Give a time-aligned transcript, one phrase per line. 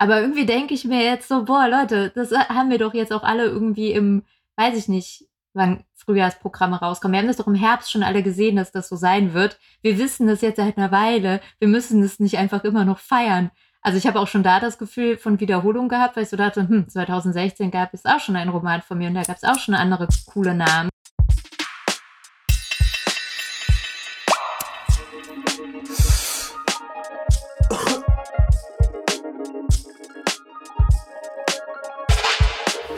[0.00, 3.22] Aber irgendwie denke ich mir jetzt so, boah, Leute, das haben wir doch jetzt auch
[3.22, 4.22] alle irgendwie im,
[4.56, 7.12] weiß ich nicht, wann Frühjahrsprogramme rauskommen.
[7.12, 9.58] Wir haben das doch im Herbst schon alle gesehen, dass das so sein wird.
[9.82, 11.42] Wir wissen das jetzt seit einer Weile.
[11.58, 13.50] Wir müssen es nicht einfach immer noch feiern.
[13.82, 16.66] Also ich habe auch schon da das Gefühl von Wiederholung gehabt, weil ich so dachte,
[16.66, 19.58] hm, 2016 gab es auch schon einen Roman von mir und da gab es auch
[19.58, 20.88] schon andere coole Namen.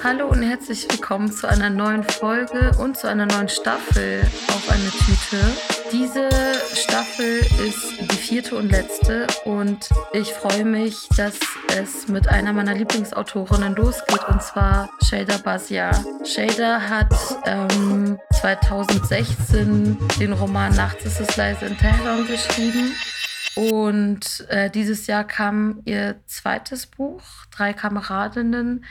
[0.05, 4.91] Hallo und herzlich willkommen zu einer neuen Folge und zu einer neuen Staffel auf eine
[4.91, 5.38] Tüte.
[5.92, 6.28] Diese
[6.75, 7.38] Staffel
[7.69, 11.38] ist die vierte und letzte und ich freue mich, dass
[11.77, 15.92] es mit einer meiner Lieblingsautorinnen losgeht und zwar Shader Bazia.
[16.25, 17.14] Shader hat
[17.47, 22.92] ähm, 2016 den Roman Nachts ist es leise in Teheran geschrieben.
[23.55, 28.84] Und äh, dieses Jahr kam ihr zweites Buch, Drei Kameradinnen,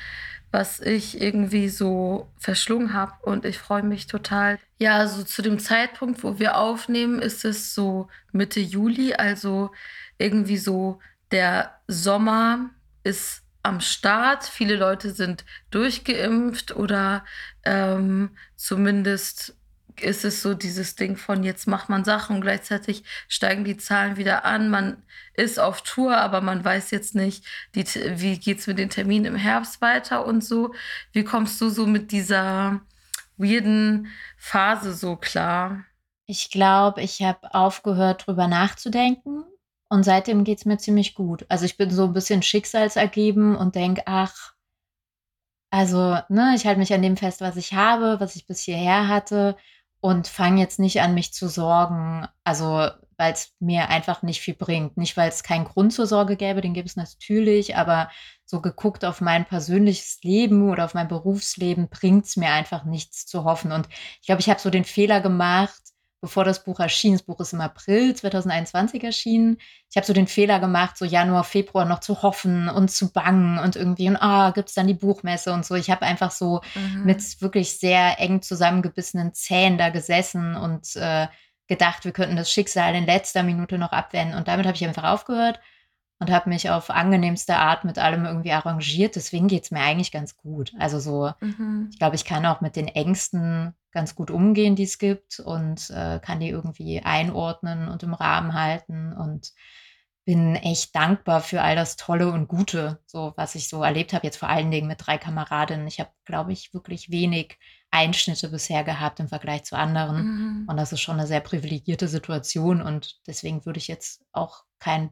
[0.51, 4.59] was ich irgendwie so verschlungen habe und ich freue mich total.
[4.79, 9.71] Ja, so zu dem Zeitpunkt, wo wir aufnehmen, ist es so Mitte Juli, also
[10.17, 10.99] irgendwie so
[11.31, 12.69] der Sommer
[13.03, 14.43] ist am Start.
[14.43, 17.23] Viele Leute sind durchgeimpft oder
[17.63, 19.55] ähm, zumindest
[19.99, 24.17] ist es so dieses Ding von jetzt macht man Sachen und gleichzeitig steigen die Zahlen
[24.17, 24.69] wieder an.
[24.69, 25.03] Man
[25.33, 29.25] ist auf Tour, aber man weiß jetzt nicht, die, wie geht es mit den Terminen
[29.25, 30.73] im Herbst weiter und so.
[31.11, 32.81] Wie kommst du so mit dieser
[33.37, 35.85] weirden Phase so klar?
[36.25, 39.43] Ich glaube, ich habe aufgehört, drüber nachzudenken.
[39.89, 41.45] Und seitdem geht es mir ziemlich gut.
[41.49, 44.53] Also ich bin so ein bisschen schicksalsergeben und denke, ach,
[45.69, 49.07] also, ne, ich halte mich an dem fest, was ich habe, was ich bis hierher
[49.07, 49.55] hatte
[50.01, 54.55] und fange jetzt nicht an, mich zu sorgen, also weil es mir einfach nicht viel
[54.55, 54.97] bringt.
[54.97, 58.09] Nicht, weil es keinen Grund zur Sorge gäbe, den gibt es natürlich, aber
[58.45, 63.27] so geguckt auf mein persönliches Leben oder auf mein Berufsleben bringt es mir einfach nichts
[63.27, 63.71] zu hoffen.
[63.71, 63.87] Und
[64.19, 65.79] ich glaube, ich habe so den Fehler gemacht,
[66.21, 69.57] bevor das Buch erschien, das Buch ist im April 2021 erschienen,
[69.89, 73.57] ich habe so den Fehler gemacht, so Januar, Februar noch zu hoffen und zu bangen
[73.57, 75.75] und irgendwie, und ah, gibt es dann die Buchmesse und so.
[75.75, 77.05] Ich habe einfach so mhm.
[77.05, 81.27] mit wirklich sehr eng zusammengebissenen Zähnen da gesessen und äh,
[81.67, 84.37] gedacht, wir könnten das Schicksal in letzter Minute noch abwenden.
[84.37, 85.59] Und damit habe ich einfach aufgehört
[86.21, 89.15] und habe mich auf angenehmste Art mit allem irgendwie arrangiert.
[89.15, 90.71] Deswegen geht es mir eigentlich ganz gut.
[90.77, 91.89] Also so, mhm.
[91.91, 95.89] ich glaube, ich kann auch mit den Ängsten ganz gut umgehen, die es gibt und
[95.89, 99.51] äh, kann die irgendwie einordnen und im Rahmen halten und
[100.23, 104.27] bin echt dankbar für all das Tolle und Gute, so was ich so erlebt habe,
[104.27, 105.87] jetzt vor allen Dingen mit drei Kameradinnen.
[105.87, 107.57] Ich habe, glaube ich, wirklich wenig
[107.89, 110.23] Einschnitte bisher gehabt im Vergleich zu anderen.
[110.23, 110.65] Mhm.
[110.69, 112.83] Und das ist schon eine sehr privilegierte Situation.
[112.83, 115.09] Und deswegen würde ich jetzt auch kein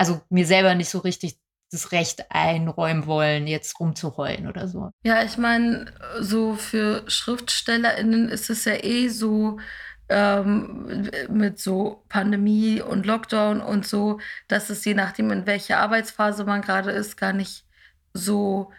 [0.00, 1.38] also mir selber nicht so richtig
[1.70, 4.90] das Recht einräumen wollen, jetzt rumzuheulen oder so.
[5.04, 9.60] Ja, ich meine, so für SchriftstellerInnen ist es ja eh so,
[10.08, 16.44] ähm, mit so Pandemie und Lockdown und so, dass es je nachdem, in welcher Arbeitsphase
[16.44, 17.66] man gerade ist, gar nicht
[18.14, 18.72] so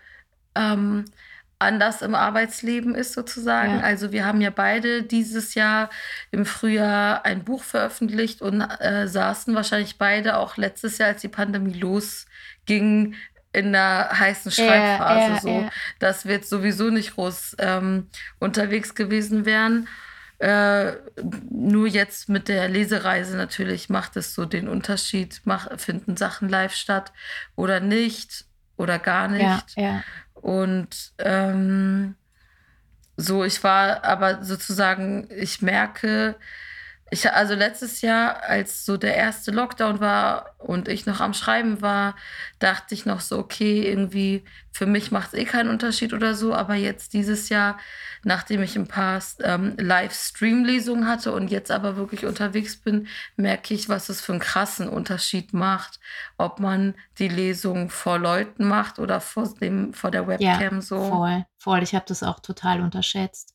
[0.56, 1.06] ähm,
[1.62, 3.80] anders im Arbeitsleben ist sozusagen.
[3.80, 3.84] Ja.
[3.84, 5.90] Also wir haben ja beide dieses Jahr
[6.32, 11.28] im Frühjahr ein Buch veröffentlicht und äh, saßen wahrscheinlich beide auch letztes Jahr, als die
[11.28, 13.16] Pandemie losging,
[13.54, 15.48] in der heißen Schreibphase.
[15.48, 18.08] Ja, ja, so, dass wir jetzt sowieso nicht groß ähm,
[18.40, 19.88] unterwegs gewesen wären.
[20.40, 20.94] Äh,
[21.52, 26.74] nur jetzt mit der Lesereise natürlich macht es so den Unterschied, mach, finden Sachen live
[26.74, 27.12] statt
[27.56, 28.46] oder nicht
[28.76, 29.76] oder gar nicht.
[29.76, 30.04] Ja, ja.
[30.42, 32.16] Und ähm,
[33.18, 36.36] so, ich war aber sozusagen, ich merke,
[37.14, 41.82] ich, also letztes Jahr, als so der erste Lockdown war und ich noch am Schreiben
[41.82, 42.16] war,
[42.60, 46.54] dachte ich noch so, okay, irgendwie für mich macht es eh keinen Unterschied oder so.
[46.54, 47.78] Aber jetzt dieses Jahr,
[48.24, 53.90] nachdem ich ein paar ähm, Livestream-Lesungen hatte und jetzt aber wirklich unterwegs bin, merke ich,
[53.90, 56.00] was es für einen krassen Unterschied macht,
[56.38, 61.10] ob man die Lesung vor Leuten macht oder vor, dem, vor der Webcam ja, so.
[61.10, 61.84] Voll, voll.
[61.84, 63.54] Ich habe das auch total unterschätzt.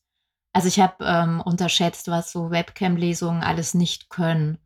[0.53, 4.57] Also ich habe ähm, unterschätzt, was so Webcam-Lesungen alles nicht können.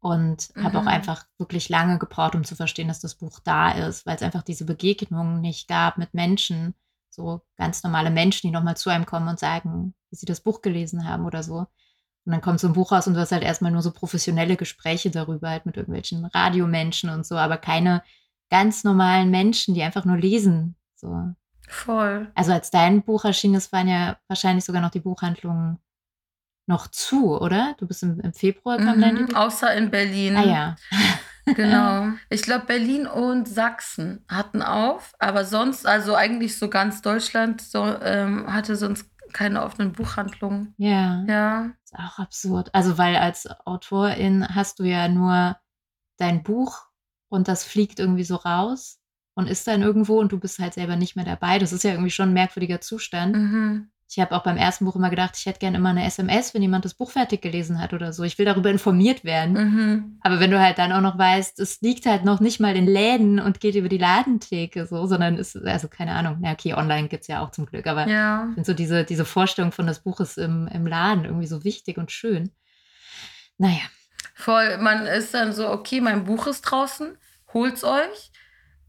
[0.00, 0.62] Und mhm.
[0.62, 4.16] habe auch einfach wirklich lange gebraucht, um zu verstehen, dass das Buch da ist, weil
[4.16, 6.74] es einfach diese Begegnungen nicht gab mit Menschen,
[7.10, 10.62] so ganz normale Menschen, die nochmal zu einem kommen und sagen, wie sie das Buch
[10.62, 11.66] gelesen haben oder so.
[12.26, 14.56] Und dann kommt so ein Buch raus und du hast halt erstmal nur so professionelle
[14.56, 18.02] Gespräche darüber, halt mit irgendwelchen Radiomenschen und so, aber keine
[18.50, 20.76] ganz normalen Menschen, die einfach nur lesen.
[20.94, 21.32] So.
[21.68, 22.30] Voll.
[22.34, 25.78] Also als dein Buch erschien ist, waren ja wahrscheinlich sogar noch die Buchhandlungen
[26.66, 27.74] noch zu, oder?
[27.78, 30.36] Du bist im, im Februar kam mhm, dein Außer in Berlin.
[30.36, 30.76] Ah ja.
[31.54, 32.08] Genau.
[32.28, 37.84] Ich glaube, Berlin und Sachsen hatten auf, aber sonst, also eigentlich so ganz Deutschland so,
[37.84, 40.74] ähm, hatte sonst keine offenen Buchhandlungen.
[40.76, 41.24] Ja.
[41.28, 41.70] Ja.
[41.84, 42.74] Ist auch absurd.
[42.74, 45.56] Also, weil als Autorin hast du ja nur
[46.16, 46.86] dein Buch
[47.28, 48.98] und das fliegt irgendwie so raus
[49.36, 51.58] und ist dann irgendwo und du bist halt selber nicht mehr dabei.
[51.60, 53.36] Das ist ja irgendwie schon ein merkwürdiger Zustand.
[53.36, 53.90] Mhm.
[54.08, 56.62] Ich habe auch beim ersten Buch immer gedacht, ich hätte gerne immer eine SMS, wenn
[56.62, 58.22] jemand das Buch fertig gelesen hat oder so.
[58.22, 59.52] Ich will darüber informiert werden.
[59.52, 60.18] Mhm.
[60.22, 62.86] Aber wenn du halt dann auch noch weißt, es liegt halt noch nicht mal in
[62.86, 67.08] Läden und geht über die Ladentheke so, sondern ist, also keine Ahnung, na okay, online
[67.08, 68.46] gibt es ja auch zum Glück, aber Ja.
[68.48, 71.62] ich finde so diese, diese Vorstellung von das Buch ist im, im Laden irgendwie so
[71.64, 72.50] wichtig und schön.
[73.58, 73.82] Naja,
[74.34, 77.16] Voll, man ist dann so, okay, mein Buch ist draußen,
[77.54, 78.30] holt's euch,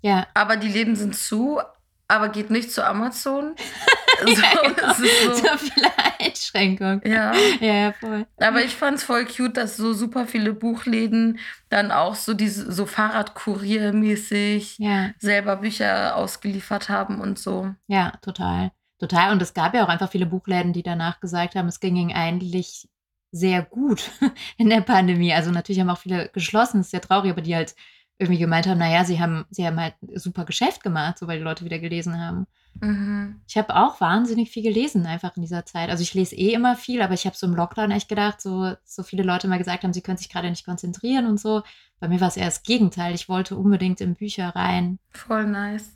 [0.02, 1.60] ja, aber die Läden sind zu,
[2.08, 3.56] aber geht nicht zu Amazon.
[4.20, 4.92] so, genau.
[4.92, 5.88] es ist so, so viele
[6.20, 7.02] Einschränkungen.
[7.06, 7.34] ja.
[7.60, 8.26] Ja, ja, voll.
[8.38, 11.40] Aber ich fand's voll cute, dass so super viele Buchläden
[11.70, 17.74] dann auch so diese so Fahrradkuriermäßig Ja, selber Bücher ausgeliefert haben und so.
[17.88, 18.72] ja, total.
[19.00, 19.32] Total.
[19.32, 22.12] Und es gab ja auch einfach viele Buchläden, die danach gesagt haben, es ging ihnen
[22.14, 22.90] eigentlich
[23.32, 24.10] sehr gut
[24.58, 25.34] in der Pandemie.
[25.34, 27.76] Also natürlich haben auch viele geschlossen, ist sehr traurig, aber die halt
[28.20, 31.44] irgendwie gemeint haben, naja, sie haben, sie haben halt super Geschäft gemacht, so weil die
[31.44, 32.48] Leute wieder gelesen haben.
[32.82, 33.42] Mhm.
[33.48, 35.90] Ich habe auch wahnsinnig viel gelesen einfach in dieser Zeit.
[35.90, 38.74] Also ich lese eh immer viel, aber ich habe so im Lockdown echt gedacht, so,
[38.84, 41.62] so viele Leute mal gesagt haben, sie können sich gerade nicht konzentrieren und so.
[42.00, 43.14] Bei mir war es eher das Gegenteil.
[43.14, 45.00] Ich wollte unbedingt in Bücher rein.
[45.12, 45.96] Voll nice.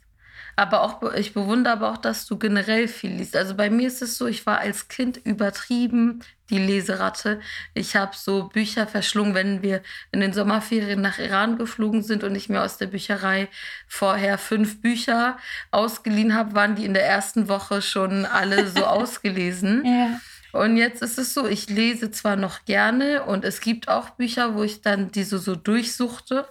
[0.56, 3.35] Aber auch, ich bewundere aber auch, dass du generell viel liest.
[3.35, 7.39] Also bei mir ist es so, ich war als Kind übertrieben die Leseratte.
[7.74, 9.81] Ich habe so Bücher verschlungen, wenn wir
[10.12, 13.48] in den Sommerferien nach Iran geflogen sind und ich mir aus der Bücherei
[13.88, 15.38] vorher fünf Bücher
[15.71, 19.83] ausgeliehen habe, waren die in der ersten Woche schon alle so ausgelesen.
[19.86, 20.19] Ja.
[20.51, 24.54] Und jetzt ist es so, ich lese zwar noch gerne und es gibt auch Bücher,
[24.54, 26.45] wo ich dann diese so durchsuchte,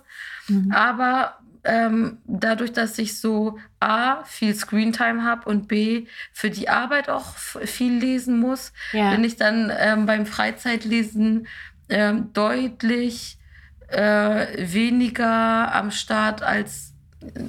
[0.49, 0.73] Mhm.
[0.73, 7.09] aber ähm, dadurch, dass ich so A, viel Screentime habe und B, für die Arbeit
[7.09, 9.11] auch viel lesen muss, Ja.
[9.11, 11.47] bin ich dann ähm, beim Freizeitlesen
[11.89, 13.39] ähm, deutlich
[13.89, 16.95] äh, weniger am Start als,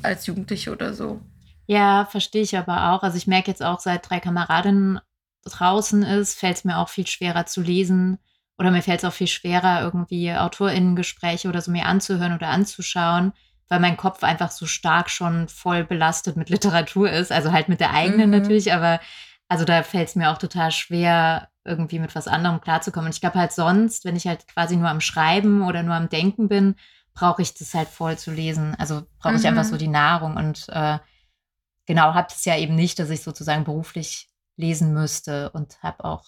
[0.03, 1.21] als Jugendliche oder so.
[1.67, 3.03] Ja, verstehe ich aber auch.
[3.03, 4.99] Also ich merke jetzt auch, seit drei Kameradinnen
[5.45, 8.17] draußen ist, fällt es mir auch viel schwerer zu lesen.
[8.57, 13.33] Oder mir fällt es auch viel schwerer, irgendwie AutorInnen-Gespräche oder so mir anzuhören oder anzuschauen,
[13.71, 16.49] weil mein Kopf einfach so stark schon voll belastet mit
[16.89, 17.31] Literatur ist.
[17.31, 18.37] Also halt mit der eigenen Mhm.
[18.37, 18.99] natürlich, aber
[19.47, 23.07] also da fällt es mir auch total schwer, irgendwie mit was anderem klarzukommen.
[23.07, 26.09] Und ich glaube halt sonst, wenn ich halt quasi nur am Schreiben oder nur am
[26.09, 26.75] Denken bin,
[27.13, 28.75] brauche ich das halt voll zu lesen.
[28.77, 29.47] Also brauche ich Mhm.
[29.47, 30.99] einfach so die Nahrung und äh,
[31.85, 34.27] genau, habe es ja eben nicht, dass ich sozusagen beruflich
[34.57, 36.25] lesen müsste und habe auch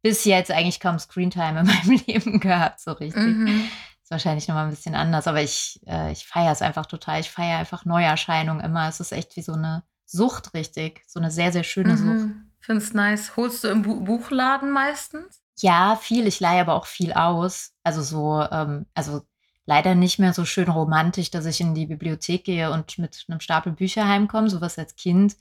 [0.00, 3.36] bis jetzt eigentlich kaum Screentime in meinem Leben gehabt, so richtig.
[3.36, 3.68] Mhm.
[4.08, 7.20] Ist wahrscheinlich nochmal ein bisschen anders, aber ich, äh, ich feiere es einfach total.
[7.20, 8.88] Ich feiere einfach Neuerscheinungen immer.
[8.88, 11.02] Es ist echt wie so eine Sucht, richtig.
[11.06, 12.20] So eine sehr, sehr schöne Sucht.
[12.20, 12.50] Mhm.
[12.58, 13.36] Find's nice.
[13.36, 15.42] Holst du im Bu Buchladen meistens?
[15.58, 16.26] Ja, viel.
[16.26, 17.74] Ich leihe aber auch viel aus.
[17.82, 19.26] Also so, ähm, also
[19.66, 23.40] leider nicht mehr so schön romantisch, dass ich in die Bibliothek gehe und mit einem
[23.40, 25.36] Stapel Bücher heimkomme, sowas als Kind.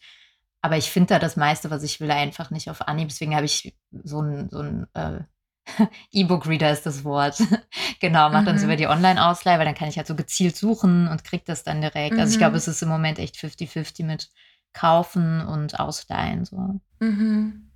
[0.62, 3.08] Aber ich finde da das meiste, was ich will, einfach nicht auf Anhieb.
[3.08, 5.22] Deswegen habe ich so ein, so ein äh,
[6.12, 7.38] E-Book-Reader ist das Wort.
[8.02, 8.68] genau, mache dann so Mhm.
[8.68, 11.82] über die Online-Ausleihe, weil dann kann ich halt so gezielt suchen und kriege das dann
[11.82, 12.20] direkt.
[12.20, 12.40] Also ich Mhm.
[12.40, 14.30] glaube, es ist im Moment echt 50-50 mit
[14.74, 16.46] Kaufen und Ausleihen.
[16.46, 16.80] So.
[17.02, 17.72] Mhm.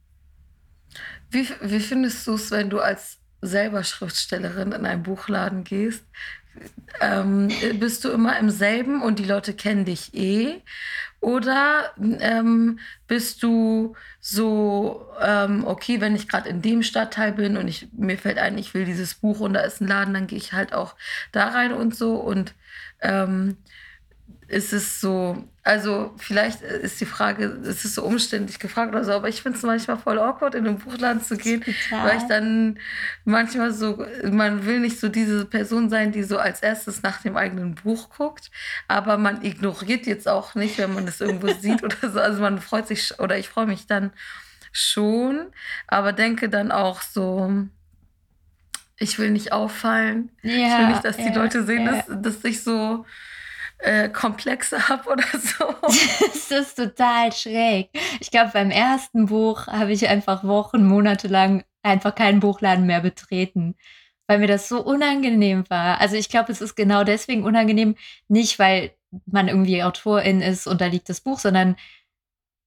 [1.30, 6.06] Wie, wie findest du es, wenn du als selber Schriftstellerin in einen Buchladen gehst?
[7.02, 10.62] Ähm, bist du immer im selben und die Leute kennen dich eh?
[11.22, 17.68] Oder ähm, bist du so, ähm, okay, wenn ich gerade in dem Stadtteil bin und
[17.68, 20.40] ich, mir fällt ein, ich will dieses Buch und da ist ein Laden, dann gehe
[20.40, 20.96] ich halt auch
[21.32, 22.16] da rein und so.
[22.16, 22.56] Und
[23.02, 23.58] ähm,
[24.48, 29.12] ist es so, also vielleicht ist die Frage, ist es so umständlich gefragt oder so,
[29.12, 32.80] aber ich finde es manchmal voll awkward, in einen Buchladen zu gehen, weil ich dann
[33.26, 37.38] manchmal so, man will nicht so diese Person sein, die so als erstes nach dem
[37.38, 38.50] eigenen Buch guckt,
[38.88, 42.20] aber man ignoriert jetzt auch nicht, wenn man es irgendwo sieht oder so.
[42.20, 44.12] Also man freut sich oder ich freue mich dann
[44.72, 45.48] schon,
[45.86, 47.68] aber denke dann auch so,
[48.98, 50.30] ich will nicht auffallen.
[50.42, 52.02] ja, Ich will nicht, dass die ja, Leute sehen, ja.
[52.08, 53.06] dass, dass ich so
[53.82, 55.66] äh, Komplexe habe oder so.
[56.28, 57.90] Das ist total schräg.
[58.20, 63.02] Ich glaube, beim ersten Buch habe ich einfach Wochen, Monate lang einfach keinen Buchladen mehr
[63.02, 63.76] betreten,
[64.28, 66.00] weil mir das so unangenehm war.
[66.00, 67.96] Also ich glaube, es ist genau deswegen unangenehm,
[68.28, 68.92] nicht weil
[69.26, 71.76] man irgendwie Autorin ist und da liegt das Buch, sondern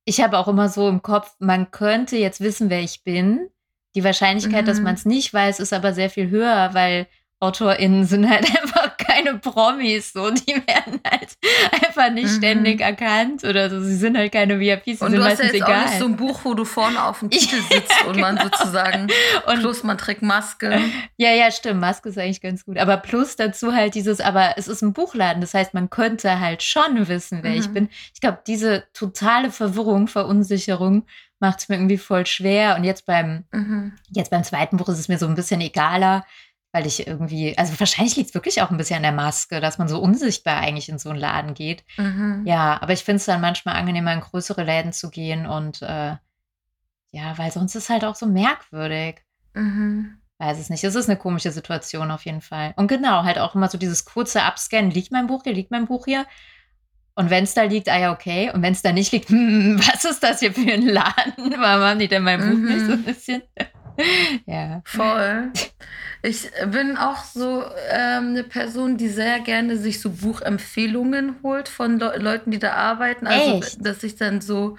[0.05, 3.49] ich habe auch immer so im Kopf, man könnte jetzt wissen, wer ich bin.
[3.95, 4.85] Die Wahrscheinlichkeit, dass Mhm.
[4.85, 7.07] man es nicht weiß, ist aber sehr viel höher, weil
[7.41, 8.84] AutorInnen sind halt einfach
[9.25, 10.31] keine Promis, so.
[10.31, 11.37] Die werden halt
[11.73, 12.37] einfach nicht mhm.
[12.37, 13.81] ständig erkannt oder so.
[13.81, 15.71] Sie sind halt keine VIPs, Und du hast ja jetzt egal.
[15.71, 18.37] auch nicht so ein Buch, wo du vorne auf dem Titel sitzt ja, und man
[18.37, 18.49] genau.
[18.57, 19.09] sozusagen,
[19.47, 20.81] und plus man trägt Maske.
[21.17, 21.81] Ja, ja, stimmt.
[21.81, 22.79] Maske ist eigentlich ganz gut.
[22.79, 25.41] Aber plus dazu halt dieses, aber es ist ein Buchladen.
[25.41, 27.59] Das heißt, man könnte halt schon wissen, wer mhm.
[27.59, 27.89] ich bin.
[28.13, 31.07] Ich glaube, diese totale Verwirrung, Verunsicherung
[31.41, 32.77] macht es mir irgendwie voll schwer.
[32.77, 33.93] Und jetzt beim, mhm.
[34.11, 36.25] jetzt beim zweiten Buch ist es mir so ein bisschen egaler,
[36.75, 39.79] weil ich irgendwie, also wahrscheinlich liegt es wirklich auch ein bisschen an der Maske, dass
[39.79, 41.85] man so unsichtbar eigentlich in so einen Laden geht.
[41.97, 42.43] Mhm.
[42.47, 46.17] Ja, aber ich finde es dann manchmal angenehmer, in größere Läden zu gehen und äh,
[47.13, 49.23] ja, weil sonst ist es halt auch so merkwürdig.
[49.53, 50.19] Mhm.
[50.39, 50.83] Weiß es nicht.
[50.83, 52.75] Es ist eine komische Situation auf jeden Fall.
[52.75, 54.91] Und genau, halt auch immer so dieses kurze Abscannen.
[54.91, 55.53] Liegt mein Buch hier?
[55.53, 56.27] Liegt mein Buch hier?
[57.15, 58.51] Und wenn es da liegt, ah ja, okay.
[58.53, 61.55] Und wenn es da nicht liegt, hm, was ist das hier für ein Laden?
[61.57, 62.65] Warum haben die denn mein Buch mhm.
[62.65, 63.43] nicht so ein bisschen?
[64.47, 64.83] ja.
[64.85, 65.53] Voll.
[66.23, 71.99] Ich bin auch so ähm, eine Person, die sehr gerne sich so Buchempfehlungen holt von
[71.99, 73.27] Le Leuten, die da arbeiten.
[73.27, 73.85] Also, Echt?
[73.85, 74.79] dass ich dann so.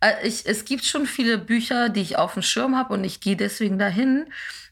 [0.00, 3.20] Äh, ich, es gibt schon viele Bücher, die ich auf dem Schirm habe und ich
[3.20, 4.26] gehe deswegen dahin.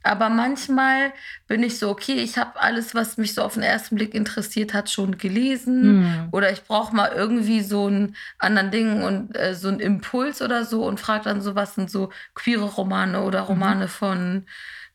[0.05, 1.15] Aber manchmal
[1.49, 4.75] bin ich so, okay, ich habe alles, was mich so auf den ersten Blick interessiert
[4.75, 6.01] hat, schon gelesen.
[6.01, 6.29] Mhm.
[6.31, 10.67] Oder ich brauche mal irgendwie so einen anderen Ding und äh, so einen Impuls oder
[10.67, 13.47] so und frage dann so, was sind so queere Romane oder mhm.
[13.47, 13.89] Romane mhm.
[13.89, 14.47] von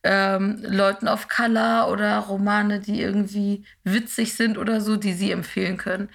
[0.04, 5.78] ähm, Leuten of Color oder Romane, die irgendwie witzig sind oder so, die sie empfehlen
[5.78, 6.10] können.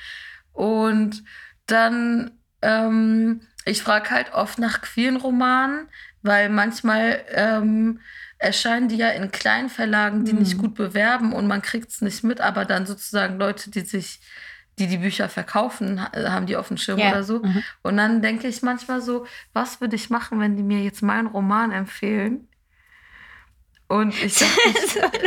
[0.52, 1.24] Und
[1.66, 2.30] dann,
[2.62, 5.88] ähm, ich frage halt oft nach queeren Romanen,
[6.22, 7.98] weil manchmal ähm,
[8.44, 10.40] erscheinen die ja in kleinen Verlagen, die mhm.
[10.40, 14.20] nicht gut bewerben und man kriegt es nicht mit, aber dann sozusagen Leute, die sich,
[14.78, 17.10] die die Bücher verkaufen, haben die auf dem Schirm ja.
[17.10, 17.42] oder so.
[17.42, 17.62] Mhm.
[17.82, 21.26] Und dann denke ich manchmal so, was würde ich machen, wenn die mir jetzt meinen
[21.26, 22.48] Roman empfehlen?
[23.86, 25.20] Und ich dachte,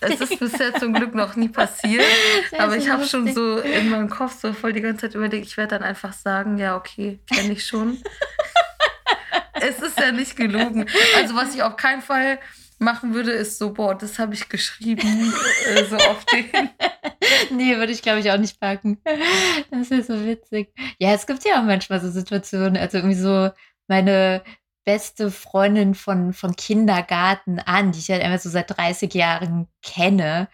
[0.00, 2.04] so es ist bisher zum Glück noch nie passiert,
[2.58, 5.56] aber ich habe schon so in meinem Kopf so voll die ganze Zeit überlegt, ich
[5.56, 7.98] werde dann einfach sagen, ja, okay, kenne ich schon.
[9.62, 10.86] es ist ja nicht gelogen.
[11.16, 12.38] Also was ich auf keinen Fall
[12.82, 15.32] machen würde, ist so, boah, das habe ich geschrieben,
[15.66, 16.50] äh, so auf den.
[17.56, 19.00] nee, würde ich glaube ich auch nicht packen.
[19.70, 20.72] Das ist so witzig.
[20.98, 23.50] Ja, es gibt ja auch manchmal so Situationen, also irgendwie so
[23.88, 24.42] meine
[24.84, 30.48] beste Freundin von, von Kindergarten an, die ich halt einfach so seit 30 Jahren kenne,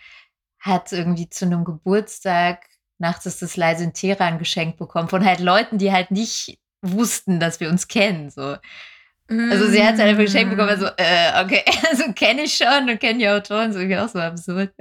[0.59, 2.69] hat irgendwie zu einem Geburtstag
[2.99, 7.41] nachts ist das leise in Teheran geschenkt bekommen von halt Leuten, die halt nicht wussten,
[7.41, 8.31] dass wir uns kennen.
[8.31, 8.57] So.
[9.31, 12.99] Also sie hat es einfach geschenkt bekommen, also, äh, okay, also kenne ich schon und
[12.99, 14.73] kenne die Autoren, so irgendwie auch so absurd.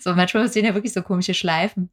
[0.00, 1.90] So, manchmal passieren ja wirklich so komische Schleifen.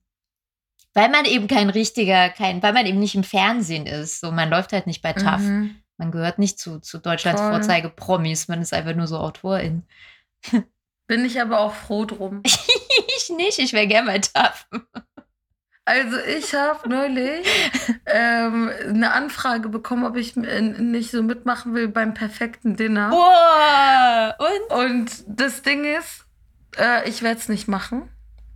[0.94, 4.22] Weil man eben kein richtiger, kein, weil man eben nicht im Fernsehen ist.
[4.22, 5.42] So, man läuft halt nicht bei TAF.
[5.42, 5.76] Mhm.
[5.98, 7.52] Man gehört nicht zu, zu Deutschlands Voll.
[7.52, 9.84] Vorzeige Promis, man ist einfach nur so Autorin.
[11.08, 12.42] Bin ich aber auch froh drum.
[12.46, 14.68] ich nicht, ich wäre gerne bei TAF.
[15.90, 17.48] Also ich habe neulich
[18.06, 23.10] ähm, eine Anfrage bekommen, ob ich nicht so mitmachen will beim perfekten Dinner.
[23.10, 24.88] Boah, und?
[24.88, 26.28] Und das Ding ist,
[26.78, 28.08] äh, ich werde es nicht machen.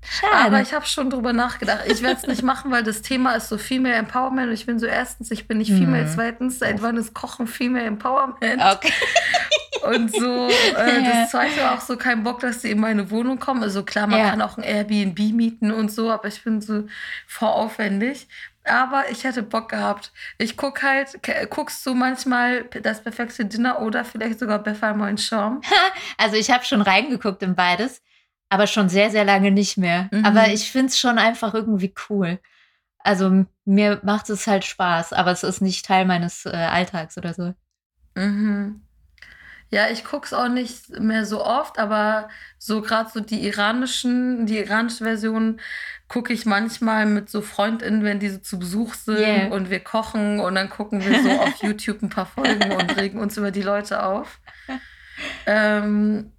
[0.09, 0.45] Schade.
[0.45, 1.81] Aber ich habe schon drüber nachgedacht.
[1.87, 4.47] Ich werde es nicht machen, weil das Thema ist so Female Empowerment.
[4.47, 6.05] Und ich bin so erstens, ich bin nicht Female.
[6.05, 6.09] Mhm.
[6.13, 8.61] Zweitens, seit wann ist Kochen Female Empowerment?
[8.61, 8.93] Okay.
[9.83, 13.61] Und so, äh, das zweite auch so kein Bock, dass sie in meine Wohnung kommen.
[13.63, 14.29] Also klar, man ja.
[14.29, 16.85] kann auch ein Airbnb mieten und so, aber ich bin so
[17.27, 18.27] voraufwendig.
[18.65, 20.13] Aber ich hätte Bock gehabt.
[20.37, 21.19] Ich guck halt,
[21.49, 25.61] guckst du manchmal das perfekte Dinner oder vielleicht sogar Befall Moin Charme?
[26.17, 28.01] Also ich habe schon reingeguckt in beides,
[28.53, 30.09] aber schon sehr, sehr lange nicht mehr.
[30.11, 30.25] Mhm.
[30.25, 32.39] Aber ich finde es schon einfach irgendwie cool.
[32.99, 37.33] Also mir macht es halt Spaß, aber es ist nicht Teil meines äh, Alltags oder
[37.33, 37.53] so.
[38.15, 38.81] Mhm.
[39.71, 42.29] Ja, ich gucke es auch nicht mehr so oft, aber
[42.59, 45.59] so gerade so die iranischen, die iranische Version
[46.07, 49.47] gucke ich manchmal mit so FreundInnen, wenn die so zu Besuch sind yeah.
[49.47, 53.19] und wir kochen und dann gucken wir so auf YouTube ein paar Folgen und regen
[53.19, 54.39] uns über die Leute auf.
[55.45, 56.31] Ähm,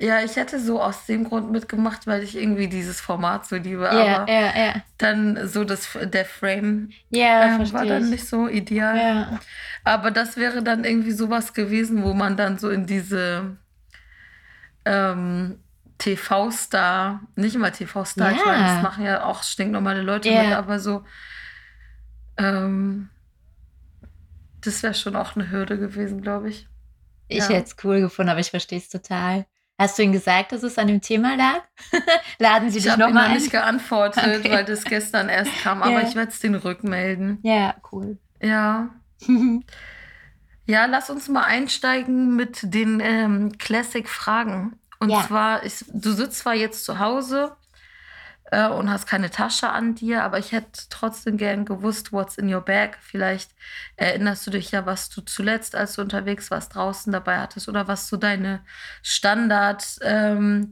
[0.00, 3.82] ja, ich hätte so aus dem Grund mitgemacht, weil ich irgendwie dieses Format so liebe.
[3.82, 3.90] Yeah,
[4.22, 4.82] aber yeah, yeah.
[4.96, 9.38] dann so das, der Frame ähm, war dann nicht so ideal.
[9.84, 13.58] Aber das wäre dann irgendwie sowas gewesen, wo man dann so in diese
[14.86, 15.58] ähm,
[15.98, 21.04] TV-Star, nicht immer TV-Star, ich meine, das machen ja auch stinknormale Leute mit, aber so,
[22.38, 23.10] ähm,
[24.62, 26.68] das wäre schon auch eine Hürde gewesen, glaube ich.
[27.28, 27.48] Ich ja.
[27.50, 29.44] hätte es cool gefunden, aber ich verstehe es total.
[29.80, 31.62] Hast du ihm gesagt, dass es an dem Thema lag?
[32.38, 33.14] Laden Sie dich nochmal ein?
[33.14, 34.50] Ich habe nicht geantwortet, okay.
[34.50, 36.06] weil das gestern erst kam, aber yeah.
[36.06, 37.38] ich werde es den rückmelden.
[37.42, 38.18] Ja, cool.
[38.42, 38.90] Ja.
[40.66, 44.78] ja, lass uns mal einsteigen mit den ähm, Classic-Fragen.
[44.98, 45.26] Und ja.
[45.26, 47.56] zwar, ist, du sitzt zwar jetzt zu Hause,
[48.50, 52.52] äh, und hast keine Tasche an dir, aber ich hätte trotzdem gern gewusst, what's in
[52.52, 52.98] your bag.
[53.00, 53.52] Vielleicht
[53.96, 57.88] erinnerst du dich ja, was du zuletzt, als du unterwegs warst, draußen dabei hattest oder
[57.88, 58.62] was so deine
[59.02, 60.70] Standard ähm,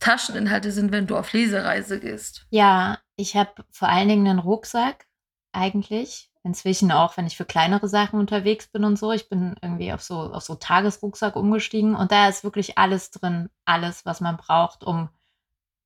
[0.00, 2.46] Tascheninhalte sind, wenn du auf Lesereise gehst.
[2.50, 5.06] Ja, ich habe vor allen Dingen einen Rucksack
[5.52, 6.30] eigentlich.
[6.46, 9.12] Inzwischen auch, wenn ich für kleinere Sachen unterwegs bin und so.
[9.12, 13.48] Ich bin irgendwie auf so, auf so Tagesrucksack umgestiegen und da ist wirklich alles drin.
[13.64, 15.08] Alles, was man braucht, um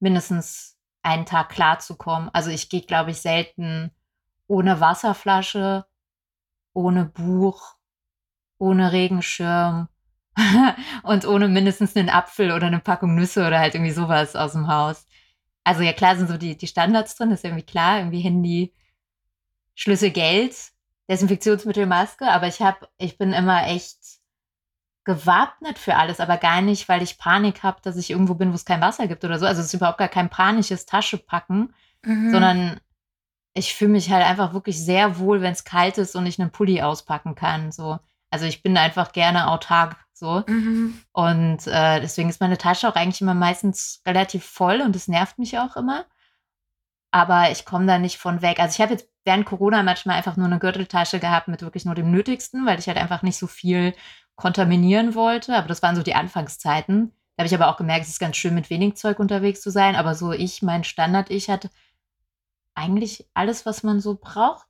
[0.00, 0.77] mindestens
[1.08, 2.30] einen Tag klarzukommen.
[2.32, 3.90] Also ich gehe, glaube ich, selten
[4.46, 5.86] ohne Wasserflasche,
[6.72, 7.74] ohne Buch,
[8.58, 9.88] ohne Regenschirm
[11.02, 14.68] und ohne mindestens einen Apfel oder eine Packung Nüsse oder halt irgendwie sowas aus dem
[14.68, 15.06] Haus.
[15.64, 18.74] Also ja, klar sind so die, die Standards drin, ist irgendwie klar, irgendwie Handy,
[19.74, 20.54] Schlüssel Geld,
[21.10, 24.17] Desinfektionsmittel, Maske, aber ich habe, ich bin immer echt
[25.08, 28.54] gewappnet für alles, aber gar nicht, weil ich Panik habe, dass ich irgendwo bin, wo
[28.54, 29.46] es kein Wasser gibt oder so.
[29.46, 31.72] Also es ist überhaupt gar kein panisches Taschepacken,
[32.04, 32.30] mhm.
[32.30, 32.78] sondern
[33.54, 36.50] ich fühle mich halt einfach wirklich sehr wohl, wenn es kalt ist und ich einen
[36.50, 37.72] Pulli auspacken kann.
[37.72, 37.98] So.
[38.28, 40.44] Also ich bin einfach gerne autark so.
[40.46, 41.00] Mhm.
[41.12, 45.38] Und äh, deswegen ist meine Tasche auch eigentlich immer meistens relativ voll und es nervt
[45.38, 46.04] mich auch immer.
[47.12, 48.60] Aber ich komme da nicht von weg.
[48.60, 51.94] Also ich habe jetzt während Corona manchmal einfach nur eine Gürteltasche gehabt mit wirklich nur
[51.94, 53.94] dem Nötigsten, weil ich halt einfach nicht so viel
[54.38, 55.54] kontaminieren wollte.
[55.54, 57.12] Aber das waren so die Anfangszeiten.
[57.36, 59.70] Da habe ich aber auch gemerkt, es ist ganz schön, mit wenig Zeug unterwegs zu
[59.70, 59.96] sein.
[59.96, 61.68] Aber so ich, mein Standard-Ich, hatte
[62.74, 64.68] eigentlich alles, was man so braucht,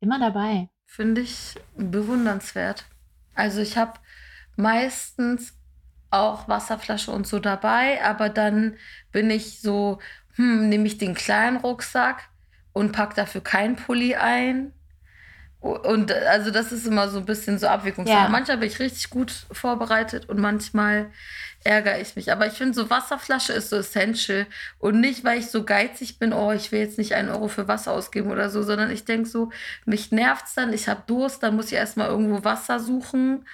[0.00, 0.70] immer dabei.
[0.86, 2.86] Finde ich bewundernswert.
[3.34, 3.94] Also ich habe
[4.56, 5.54] meistens
[6.10, 8.76] auch Wasserflasche und so dabei, aber dann
[9.10, 9.98] bin ich so,
[10.34, 12.28] hm, nehme ich den kleinen Rucksack
[12.72, 14.72] und packe dafür keinen Pulli ein
[15.62, 18.24] und also das ist immer so ein bisschen so Abwägungssache.
[18.24, 18.28] Ja.
[18.28, 21.10] Manchmal bin ich richtig gut vorbereitet und manchmal
[21.62, 22.32] ärgere ich mich.
[22.32, 24.46] Aber ich finde, so Wasserflasche ist so essential.
[24.80, 27.68] Und nicht, weil ich so geizig bin, oh, ich will jetzt nicht einen Euro für
[27.68, 29.50] Wasser ausgeben oder so, sondern ich denke so,
[29.84, 33.46] mich nervt es dann, ich habe Durst, dann muss ich erstmal irgendwo Wasser suchen.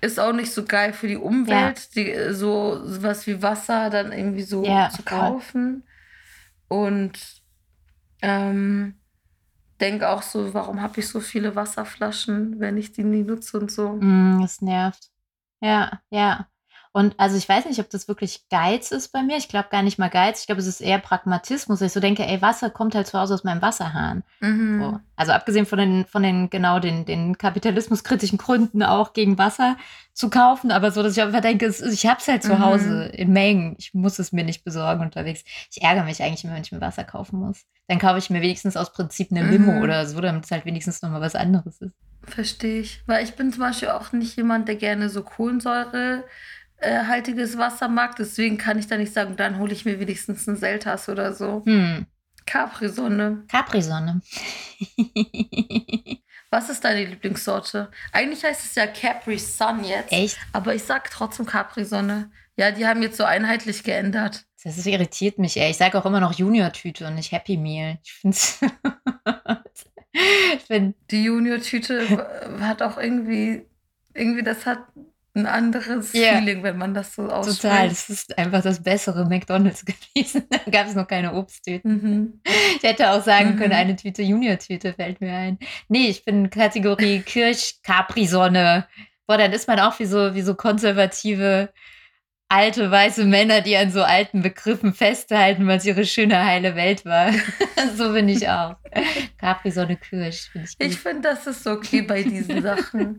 [0.00, 2.02] Ist auch nicht so geil für die Umwelt, ja.
[2.02, 5.82] die, so was wie Wasser dann irgendwie so ja, zu kaufen.
[6.68, 7.18] Und
[8.22, 8.94] ähm,
[9.80, 13.70] denke auch so, warum habe ich so viele Wasserflaschen, wenn ich die nie nutze und
[13.70, 13.94] so.
[13.94, 15.10] Mm, das nervt.
[15.60, 16.48] Ja, ja.
[16.96, 19.36] Und also ich weiß nicht, ob das wirklich Geiz ist bei mir.
[19.36, 20.38] Ich glaube gar nicht mal Geiz.
[20.38, 21.80] Ich glaube, es ist eher Pragmatismus.
[21.80, 24.22] Ich so denke, ey, Wasser kommt halt zu Hause aus meinem Wasserhahn.
[24.38, 24.80] Mhm.
[24.80, 25.00] So.
[25.16, 29.76] Also abgesehen von den, von den, genau, den, den kapitalismuskritischen Gründen auch gegen Wasser
[30.12, 30.70] zu kaufen.
[30.70, 32.64] Aber so, dass ich einfach denke, ich habe es halt zu mhm.
[32.64, 33.74] Hause in Mengen.
[33.76, 35.42] Ich muss es mir nicht besorgen unterwegs.
[35.72, 37.64] Ich ärgere mich eigentlich immer, wenn ich mir Wasser kaufen muss.
[37.88, 39.82] Dann kaufe ich mir wenigstens aus Prinzip eine Limo mhm.
[39.82, 41.92] oder so, damit es halt wenigstens nochmal was anderes ist.
[42.22, 43.02] Verstehe ich.
[43.06, 46.22] Weil ich bin zum Beispiel auch nicht jemand, der gerne so Kohlensäure
[46.84, 48.16] äh, haltiges Wasser mag.
[48.16, 51.62] Deswegen kann ich da nicht sagen, dann hole ich mir wenigstens einen Seltas oder so.
[51.64, 52.06] Hm.
[52.46, 53.44] Capri-Sonne.
[53.48, 54.20] Capri-Sonne.
[56.50, 57.90] Was ist deine Lieblingssorte?
[58.12, 60.12] Eigentlich heißt es ja Capri Sun jetzt.
[60.12, 60.38] Echt?
[60.52, 62.30] Aber ich sag trotzdem Capri-Sonne.
[62.56, 64.44] Ja, die haben jetzt so einheitlich geändert.
[64.62, 65.70] Das ist, irritiert mich, ey.
[65.70, 67.98] Ich sage auch immer noch Junior-Tüte und nicht Happy Meal.
[68.04, 68.60] Ich finde es.
[70.66, 73.66] find die Junior-Tüte hat auch irgendwie,
[74.14, 74.78] irgendwie, das hat
[75.34, 76.38] ein anderes yeah.
[76.38, 77.62] Feeling, wenn man das so ausspricht.
[77.62, 80.44] Total, das ist einfach das bessere McDonalds gewesen.
[80.48, 82.02] da gab es noch keine Obsttüten.
[82.02, 82.40] Mhm.
[82.76, 83.58] Ich hätte auch sagen mhm.
[83.58, 85.58] können, eine Tüte Junior-Tüte fällt mir ein.
[85.88, 88.86] Nee, ich bin Kategorie Kirsch-Capri-Sonne.
[89.26, 91.70] Boah, dann ist man auch wie so, wie so konservative
[92.48, 97.04] alte weiße Männer, die an so alten Begriffen festhalten, weil es ihre schöne heile Welt
[97.04, 97.32] war.
[97.96, 98.76] so bin ich auch.
[99.38, 100.50] Capri-Sonne Kirsch.
[100.50, 103.18] Find ich ich finde, das ist okay bei diesen Sachen.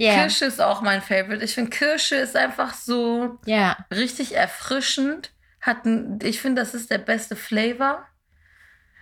[0.00, 0.14] Yeah.
[0.14, 1.44] Kirsche ist auch mein Favorite.
[1.44, 3.76] Ich finde, Kirsche ist einfach so yeah.
[3.90, 5.32] richtig erfrischend.
[5.60, 8.04] Hat ein, ich finde, das ist der beste Flavor.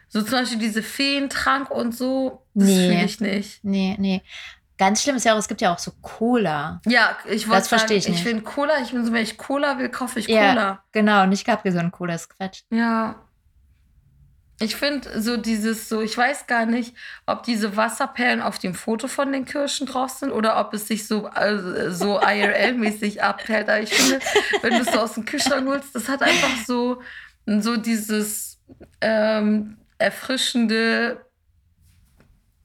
[0.08, 2.88] So zum Beispiel diese Feentrank und so, das nee.
[2.88, 3.64] finde ich nicht.
[3.64, 4.22] Nee, nee.
[4.78, 6.80] Ganz schlimm ist ja auch, es gibt ja auch so Cola.
[6.86, 8.18] Ja, ich wollte Das verstehe ich nicht.
[8.18, 10.84] Ich finde Cola, ich bin so, wenn ich Cola will, kaufe ich ja, Cola.
[10.92, 12.62] Genau, nicht Capri, sondern Cola ist Quatsch.
[12.70, 13.16] Ja,
[14.60, 16.94] ich finde so dieses so, ich weiß gar nicht,
[17.26, 21.06] ob diese Wasserperlen auf dem Foto von den Kirschen drauf sind oder ob es sich
[21.06, 23.68] so, also, so IRL-mäßig abperlt.
[23.68, 24.24] Aber ich finde,
[24.62, 27.00] wenn du es so aus dem Kühlschrank holst, das hat einfach so,
[27.46, 28.58] so dieses
[29.00, 31.24] ähm, erfrischende,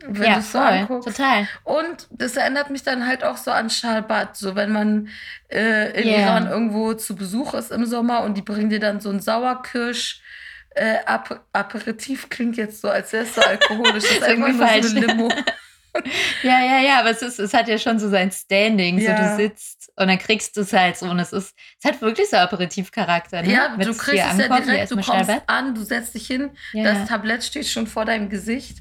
[0.05, 1.07] wenn ja, du es so anguckst.
[1.07, 1.47] Total.
[1.63, 5.09] Und das erinnert mich dann halt auch so an Sharbat, so wenn man
[5.47, 6.21] äh, in yeah.
[6.21, 10.22] Iran irgendwo zu Besuch ist im Sommer und die bringen dir dann so ein Sauerkirsch
[10.75, 14.03] äh, Ap Aperitif klingt jetzt so, als wäre es so alkoholisch.
[14.03, 14.85] Das ist einfach nur falsch.
[14.87, 15.29] so eine Limo.
[16.43, 18.99] ja, ja, ja, aber es, ist, es hat ja schon so sein Standing.
[18.99, 19.17] Ja.
[19.17, 22.01] So, du sitzt und dann kriegst du es halt so und es ist, es hat
[22.01, 23.43] wirklich so Aperitivcharakter.
[23.43, 23.51] Ne?
[23.53, 25.43] Ja, Mit du kriegst es ja ankommen, hier direkt, du kommst Sherbet.
[25.47, 28.79] an, du setzt dich hin, Ja, das Tablett steht schon vor deinem Gesicht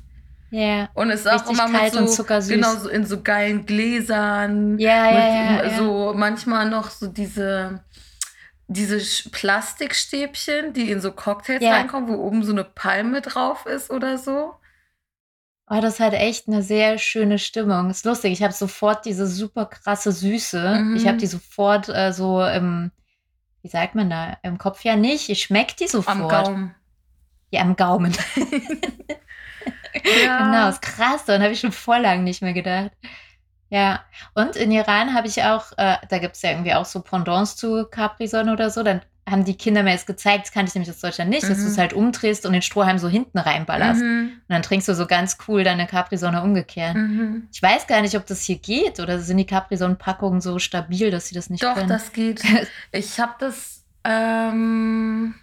[0.50, 0.88] ja.
[0.94, 5.50] und es ist auch immer mit so, genau, so in so geilen Gläsern, Ja, ja,
[5.52, 5.76] mit ja, ja.
[5.76, 7.80] so manchmal noch so diese,
[8.68, 8.98] diese
[9.30, 11.72] Plastikstäbchen, die in so Cocktails Ja.
[11.72, 14.54] reinkommen, wo oben so eine Palme drauf ist oder so.
[15.68, 17.90] Oh, das hat echt eine sehr schöne Stimmung.
[17.90, 20.80] Ist lustig, ich habe sofort diese super krasse Süße.
[20.80, 20.96] Mhm.
[20.96, 22.90] Ich habe die sofort äh, so im,
[23.62, 25.28] wie sagt man da, im Kopf ja nicht.
[25.28, 26.16] Ich schmecke die sofort.
[26.16, 26.74] Am Gaumen.
[27.50, 28.14] Ja, am Gaumen.
[30.24, 30.38] Ja.
[30.38, 31.26] Genau, ist krass.
[31.26, 32.90] Daran habe ich schon vor lang nicht mehr gedacht.
[33.72, 34.00] Ja,
[34.34, 37.56] und in Iran habe ich auch, äh, da gibt es ja irgendwie auch so Pendants
[37.56, 38.82] zu Capri-Sonne oder so.
[38.82, 41.56] Dann haben die Kinder mir jetzt gezeigt, das kannte ich nämlich aus Deutschland nicht, dass
[41.56, 41.62] Mhm.
[41.62, 44.02] du es halt umdrehst und den Strohhalm so hinten reinballerst.
[44.02, 44.32] Mhm.
[44.46, 46.96] Und dann trinkst du so ganz cool deine Capri-Sonne umgekehrt.
[46.96, 47.48] Mhm.
[47.50, 51.28] Ich weiß gar nicht, ob das hier geht oder sind die Capri-Sonnen-Packungen so stabil, dass
[51.28, 51.88] sie das nicht Doch, können.
[51.88, 52.42] das geht.
[52.92, 55.34] Ich habe das ähm,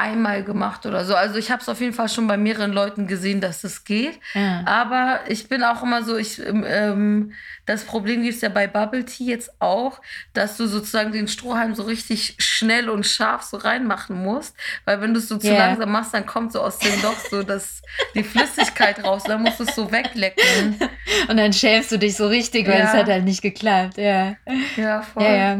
[0.00, 1.14] einmal gemacht oder so.
[1.14, 4.18] Also ich habe es auf jeden Fall schon bei mehreren Leuten gesehen, dass es geht.
[4.34, 4.62] ja.
[4.66, 7.32] Aber ich bin auch immer so, ich, ähm, ähm,
[7.66, 10.00] das Problem gibt es ja bei Bubble Tea jetzt auch,
[10.32, 14.56] dass du sozusagen den Strohhalm so richtig schnell und scharf so reinmachen musst.
[14.86, 15.56] Weil wenn du es so zu Ja.
[15.58, 17.82] langsam machst, dann kommt so aus dem Loch so das,
[18.14, 19.24] die Flüssigkeit raus.
[19.24, 20.78] Dann musst du es so weglecken.
[21.28, 22.84] Und dann schämst du dich so richtig, weil Ja.
[22.86, 23.98] es hat halt nicht geklappt.
[23.98, 24.36] Ja,
[24.76, 25.24] Ja, voll.
[25.24, 25.58] ja,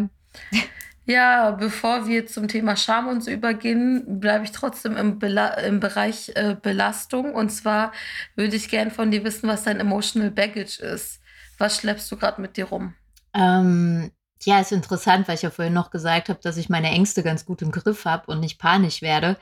[1.11, 1.51] ja.
[1.53, 6.33] Bevor wir zum Thema Scham und so übergehen, bleibe ich trotzdem im, Bela im Bereich
[6.35, 7.35] äh, Belastung.
[7.35, 7.93] Und zwar
[8.37, 11.21] würde ich gern von dir wissen, was dein Emotional Baggage ist.
[11.59, 12.95] Was schleppst du gerade mit dir rum?
[13.35, 14.11] Ähm,
[14.43, 17.45] ja, ist interessant, weil ich ja vorhin noch gesagt habe, dass ich meine Ängste ganz
[17.45, 19.37] gut im Griff habe und nicht panisch werde.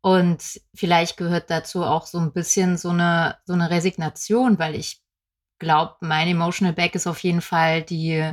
[0.00, 5.02] Und vielleicht gehört dazu auch so ein bisschen so eine, so eine Resignation, weil ich
[5.58, 8.32] glaube, mein Emotional Back ist auf jeden Fall die,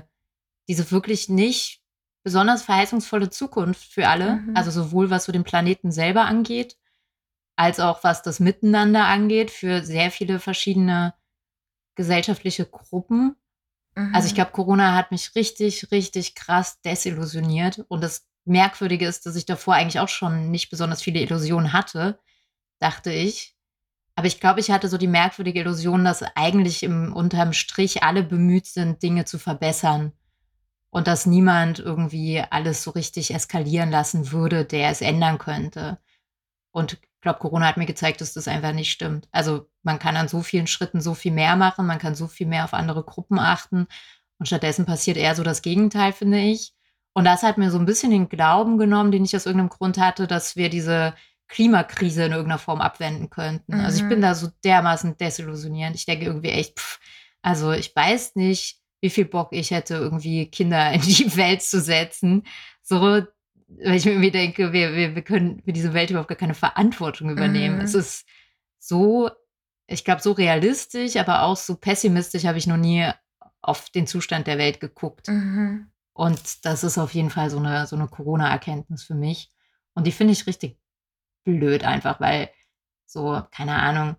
[0.68, 1.82] diese wirklich nicht
[2.26, 4.38] besonders verheißungsvolle Zukunft für alle.
[4.38, 4.58] Mhm.
[4.58, 6.76] Also sowohl was so den Planeten selber angeht,
[7.56, 11.14] als auch was das Miteinander angeht für sehr viele verschiedene
[11.96, 13.38] gesellschaftliche Gruppen.
[14.12, 14.36] Also ich Mhm.
[14.36, 17.86] glaube, Corona hat mich richtig, richtig krass desillusioniert.
[17.88, 22.20] Und das Merkwürdige ist, dass ich davor eigentlich auch schon nicht besonders viele Illusionen hatte,
[22.80, 23.56] dachte ich.
[24.16, 28.24] Aber ich glaube, ich hatte so die merkwürdige Illusion, dass eigentlich im unterm Strich alle
[28.24, 30.14] bemüht sind, Dinge zu verbessern.
[30.96, 36.00] Und dass niemand irgendwie alles so richtig eskalieren lassen würde, der es ändern könnte.
[36.72, 39.28] Und ich glaube, Corona hat mir gezeigt, dass das einfach nicht stimmt.
[39.34, 42.48] Also man kann an so vielen Schritten so viel mehr machen, man kann so viel
[42.48, 43.88] mehr auf andere Gruppen achten.
[44.40, 46.74] Und stattdessen passiert eher so das Gegenteil, finde ich.
[47.14, 49.98] Und das hat mir so ein bisschen den Glauben genommen, den ich aus irgendeinem Grund
[49.98, 51.14] hatte, dass wir diese
[51.50, 53.82] Klimakrise in irgendeiner Form abwenden könnten.
[53.82, 54.10] Also ich Mhm.
[54.10, 55.98] bin da so dermaßen desillusionierend.
[55.98, 57.00] Ich denke irgendwie echt, pff,
[57.42, 61.80] also ich weiß nicht, wie viel Bock ich hätte, irgendwie Kinder in die Welt zu
[61.80, 62.44] setzen.
[62.82, 63.28] So, weil
[63.68, 67.30] ich mir irgendwie denke, wir, wir, wir können für diese Welt überhaupt gar keine Verantwortung
[67.30, 67.76] übernehmen.
[67.76, 67.82] Mhm.
[67.82, 68.28] Es ist
[68.80, 69.30] so,
[69.86, 73.08] ich glaube, so realistisch, aber auch so pessimistisch habe ich noch nie
[73.62, 75.28] auf den Zustand der Welt geguckt.
[75.28, 75.92] Mhm.
[76.14, 79.52] Und das ist auf jeden Fall so eine, so eine Corona-Erkenntnis für mich.
[79.94, 80.80] Und die finde ich richtig
[81.44, 82.50] blöd einfach, weil
[83.06, 84.16] so, keine Ahnung,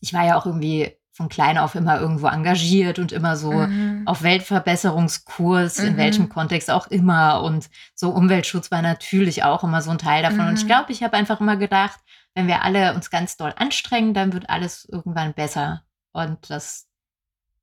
[0.00, 4.02] ich war ja auch irgendwie von klein auf immer irgendwo engagiert und immer so Mhm.
[4.06, 5.96] auf Weltverbesserungskurs, in Mhm.
[5.98, 7.42] welchem Kontext auch immer.
[7.42, 10.48] Und so Umweltschutz war natürlich auch immer so ein Teil davon.
[10.48, 10.68] Und ich Mhm.
[10.68, 12.00] glaube, ich habe einfach immer gedacht,
[12.34, 15.82] wenn wir alle uns ganz doll anstrengen, dann wird alles irgendwann besser.
[16.12, 16.88] Und das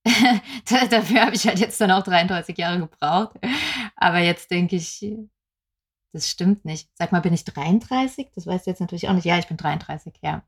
[0.69, 3.35] da- dafür habe ich halt jetzt dann auch 33 Jahre gebraucht.
[3.95, 5.05] Aber jetzt denke ich,
[6.13, 6.89] das stimmt nicht.
[6.95, 8.31] Sag mal, bin ich 33?
[8.35, 9.25] Das weißt du jetzt natürlich auch nicht.
[9.25, 10.43] Ja, ich bin 33, ja.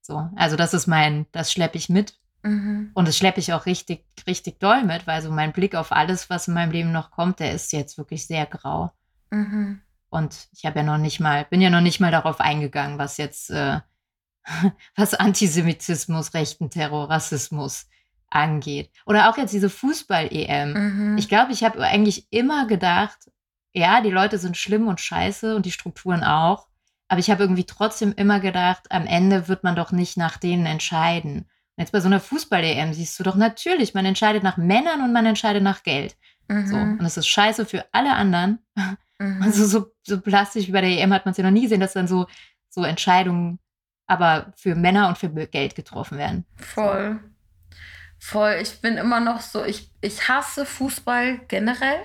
[0.00, 2.18] So, also das ist mein, das schleppe ich mit.
[2.42, 2.90] Mhm.
[2.94, 6.28] Und das schleppe ich auch richtig, richtig doll mit, weil so mein Blick auf alles,
[6.28, 8.92] was in meinem Leben noch kommt, der ist jetzt wirklich sehr grau.
[9.30, 9.80] Mhm.
[10.10, 13.16] Und ich habe ja noch nicht mal, bin ja noch nicht mal darauf eingegangen, was
[13.16, 13.80] jetzt, äh,
[14.96, 17.86] was Antisemitismus, rechten Terror, Rassismus
[18.28, 18.90] angeht.
[19.06, 20.72] Oder auch jetzt diese Fußball-EM.
[20.72, 21.18] Mhm.
[21.18, 23.30] Ich glaube, ich habe eigentlich immer gedacht,
[23.72, 26.68] ja, die Leute sind schlimm und scheiße und die Strukturen auch.
[27.08, 30.66] Aber ich habe irgendwie trotzdem immer gedacht, am Ende wird man doch nicht nach denen
[30.66, 31.46] entscheiden.
[31.82, 35.26] Jetzt bei so einer Fußball-EM siehst du doch natürlich, man entscheidet nach Männern und man
[35.26, 36.16] entscheidet nach Geld.
[36.48, 36.76] So.
[36.76, 36.98] Mhm.
[36.98, 38.58] Und es ist scheiße für alle anderen.
[38.74, 38.96] Mhm.
[39.40, 41.78] Also so, so plastisch wie bei der EM hat man es ja noch nie gesehen,
[41.78, 42.26] dass dann so,
[42.70, 43.60] so Entscheidungen
[44.08, 46.44] aber für Männer und für Geld getroffen werden.
[46.56, 47.20] Voll.
[48.18, 48.58] Voll.
[48.60, 52.00] Ich bin immer noch so, ich, ich hasse Fußball generell.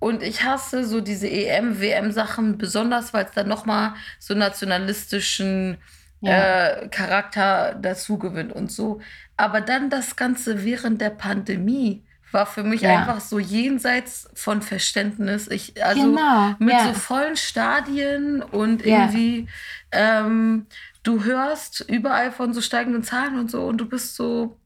[0.00, 5.78] Und ich hasse so diese EM, WM-Sachen, besonders weil es dann nochmal so nationalistischen
[6.22, 6.68] Ja.
[6.82, 9.00] äh, Charakter dazu gewinnt und so.
[9.36, 12.98] Aber dann das Ganze während der Pandemie, war für mich Ja.
[12.98, 15.48] einfach so jenseits von Verständnis.
[15.48, 16.86] Ich, also Genau, mit ja.
[16.86, 19.48] so vollen Stadien und irgendwie,
[19.92, 20.66] ähm,
[21.02, 24.58] du hörst überall von so steigenden Zahlen und so und du bist so,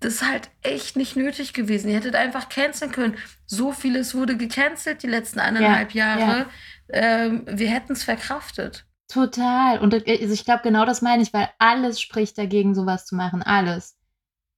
[0.00, 1.88] das ist halt echt nicht nötig gewesen.
[1.88, 3.16] Ihr hättet einfach canceln können.
[3.46, 6.46] So vieles wurde gecancelt die letzten eineinhalb Jahre.
[6.90, 8.84] Ähm, wir hätten es verkraftet.
[9.08, 9.78] Total.
[9.80, 13.16] Und äh, also ich glaube, genau das meine ich, weil alles spricht dagegen, sowas zu
[13.16, 13.42] machen.
[13.42, 13.96] Alles.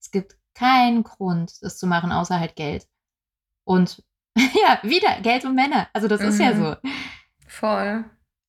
[0.01, 2.87] Es gibt keinen Grund, das zu machen, außer halt Geld.
[3.65, 4.03] Und
[4.37, 5.89] ja, wieder Geld und Männer.
[5.93, 6.59] Also das ist ja Mhm.
[6.59, 6.77] so.
[7.47, 8.05] Voll.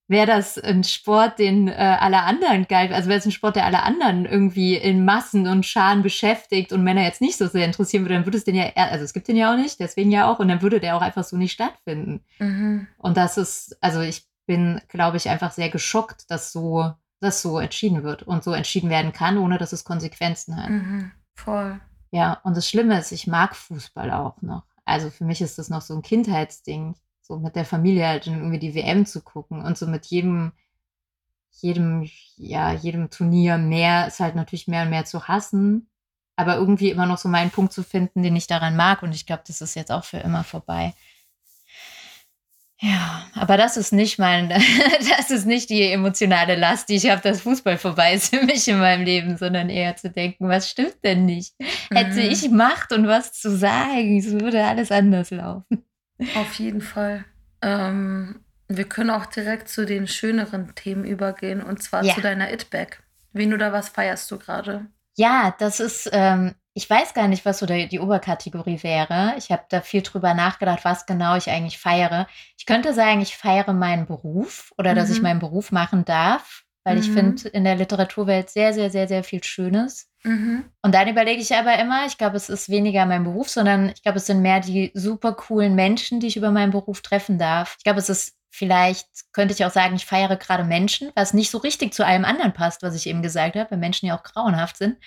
[0.08, 3.66] Wäre das ein Sport, den äh, alle anderen geil, also wäre es ein Sport, der
[3.66, 8.04] alle anderen irgendwie in Massen und Scharen beschäftigt und Männer jetzt nicht so sehr interessieren
[8.04, 10.30] würde, dann würde es den ja, also es gibt den ja auch nicht, deswegen ja
[10.30, 12.26] auch, und dann würde der auch einfach so nicht stattfinden.
[12.40, 12.88] Mhm.
[12.98, 17.58] Und das ist, also ich bin, glaube ich, einfach sehr geschockt, dass so, dass so
[17.58, 20.70] entschieden wird und so entschieden werden kann, ohne dass es Konsequenzen hat.
[20.70, 21.12] Mhm.
[21.36, 21.80] Voll.
[22.12, 24.64] Ja, und das Schlimme ist, ich mag Fußball auch noch.
[24.84, 28.60] Also für mich ist das noch so ein Kindheitsding, so mit der Familie halt irgendwie
[28.60, 30.52] die WM zu gucken und so mit jedem,
[31.52, 35.90] jedem, ja, jedem Turnier mehr ist halt natürlich mehr und mehr zu hassen,
[36.36, 39.26] aber irgendwie immer noch so meinen Punkt zu finden, den ich daran mag und ich
[39.26, 40.94] glaube, das ist jetzt auch für immer vorbei.
[42.84, 44.50] Ja, aber das ist nicht mein,
[45.20, 48.68] das ist nicht die emotionale Last, die ich habe, dass Fußball vorbei ist für mich
[48.68, 51.54] in meinem Leben, sondern eher zu denken, was stimmt denn nicht?
[51.92, 52.32] Hätte Mhm.
[52.32, 55.86] ich Macht und was zu sagen, es würde alles anders laufen.
[56.36, 57.24] Auf jeden Fall.
[57.62, 62.16] Ähm, wir können auch direkt zu den schöneren Themen übergehen und zwar Ja.
[62.16, 63.04] zu deiner It-Bag.
[63.34, 64.88] Wen oder was feierst du gerade?
[65.18, 69.34] Ja, das ist, ähm, ich weiß gar nicht, was so der, die Oberkategorie wäre.
[69.38, 72.28] Ich habe da viel drüber nachgedacht, was genau ich eigentlich feiere.
[72.58, 75.24] Ich könnte sagen, ich feiere meinen Beruf oder dass ich Mhm.
[75.24, 77.14] meinen Beruf machen darf, weil ich Mhm.
[77.14, 80.10] finde in der Literaturwelt sehr, sehr, sehr, sehr viel Schönes.
[80.24, 80.66] Mhm.
[80.82, 84.02] Und dann überlege ich aber immer, ich glaube, es ist weniger mein Beruf, sondern ich
[84.02, 87.76] glaube, es sind mehr die super coolen Menschen, die ich über meinen Beruf treffen darf.
[87.80, 91.52] Ich glaube, es ist vielleicht, könnte ich auch sagen, ich feiere gerade Menschen, was nicht
[91.52, 94.24] so richtig zu allem anderen passt, was ich eben gesagt habe, weil Menschen ja auch
[94.24, 94.98] grauenhaft sind.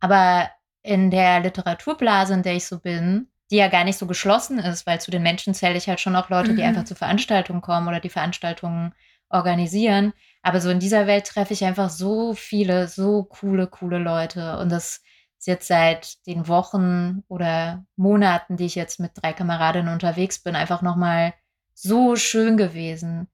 [0.00, 0.50] Aber
[0.82, 4.86] in der Literaturblase, in der ich so bin, die ja gar nicht so geschlossen ist,
[4.86, 6.68] weil zu den Menschen zähle ich halt schon auch Leute, die Mhm.
[6.68, 8.94] einfach zu Veranstaltungen kommen oder die Veranstaltungen
[9.30, 10.12] organisieren.
[10.42, 14.58] Aber so in dieser Welt treffe ich einfach so viele, so coole, coole Leute.
[14.58, 15.00] Und das
[15.38, 20.56] ist jetzt seit den Wochen oder Monaten, die ich jetzt mit drei Kameradinnen unterwegs bin,
[20.56, 21.34] einfach nochmal
[21.74, 23.28] so schön gewesen.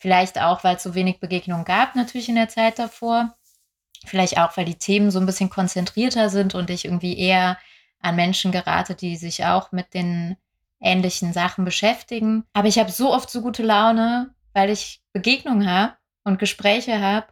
[0.00, 3.36] Vielleicht auch, weil es so wenig Begegnungen gab, natürlich in der Zeit davor.
[4.06, 7.58] Vielleicht auch, weil die Themen so ein bisschen konzentrierter sind und ich irgendwie eher
[8.00, 10.36] an Menschen gerate, die sich auch mit den
[10.80, 12.44] ähnlichen Sachen beschäftigen.
[12.52, 17.28] Aber ich habe so oft so gute Laune, weil ich Begegnungen habe und Gespräche habe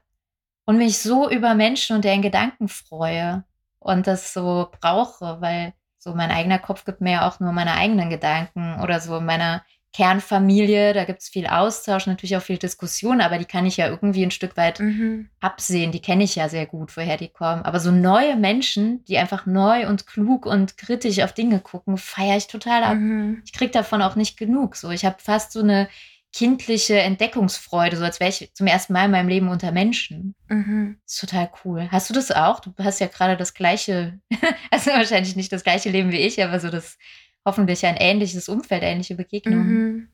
[0.65, 3.45] und mich so über Menschen und deren Gedanken freue
[3.79, 7.75] und das so brauche, weil so mein eigener Kopf gibt mir ja auch nur meine
[7.75, 12.59] eigenen Gedanken oder so in meiner Kernfamilie, da gibt es viel Austausch, natürlich auch viel
[12.59, 15.29] Diskussion, aber die kann ich ja irgendwie ein Stück weit Mhm.
[15.41, 15.93] absehen.
[15.93, 17.63] Die kenne ich ja sehr gut, woher die kommen.
[17.63, 22.37] Aber so neue Menschen, die einfach neu und klug und kritisch auf Dinge gucken, feiere
[22.37, 22.95] ich total ab.
[22.97, 23.43] Mhm.
[23.45, 24.77] Ich kriege davon auch nicht genug.
[24.77, 25.89] So, ich habe fast so eine
[26.33, 30.37] kindliche Entdeckungsfreude, so als wäre ich zum ersten Mal in meinem Leben unter Menschen.
[30.49, 30.99] Mhm.
[31.05, 31.89] Das ist total cool.
[31.91, 32.61] Hast du das auch?
[32.61, 34.21] Du hast ja gerade das gleiche,
[34.71, 36.99] also wahrscheinlich nicht das gleiche Leben wie ich, aber so das
[37.45, 39.83] hoffentlich ein ähnliches Umfeld, ähnliche Begegnungen.
[39.83, 40.09] Mhm.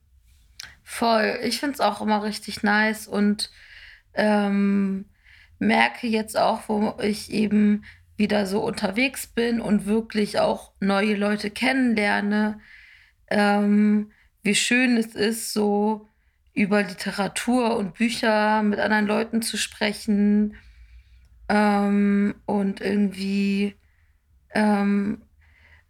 [0.82, 1.38] Voll.
[1.42, 3.50] Ich finde es auch immer richtig nice und
[4.14, 5.06] ähm,
[5.58, 7.84] merke jetzt auch, wo ich eben
[8.16, 12.60] wieder so unterwegs bin und wirklich auch neue Leute kennenlerne,
[13.28, 14.12] ähm,
[14.42, 16.08] wie schön es ist, so
[16.54, 20.54] über Literatur und Bücher mit anderen Leuten zu sprechen
[21.48, 23.74] ähm, und irgendwie
[24.54, 25.22] ähm,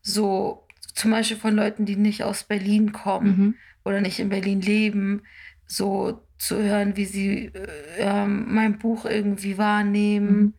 [0.02, 0.65] so
[0.96, 3.62] zum Beispiel von Leuten, die nicht aus Berlin kommen Mhm.
[3.84, 5.24] oder nicht in Berlin leben,
[5.66, 10.54] so zu hören, wie sie äh, ähm, mein Buch irgendwie wahrnehmen Mhm.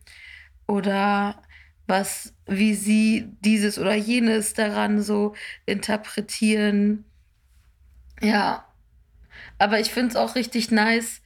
[0.68, 1.42] oder
[1.86, 5.34] was, wie sie dieses oder jenes daran so
[5.66, 7.04] interpretieren.
[8.20, 8.66] Ja,
[9.58, 11.22] aber ich finde es auch richtig nice,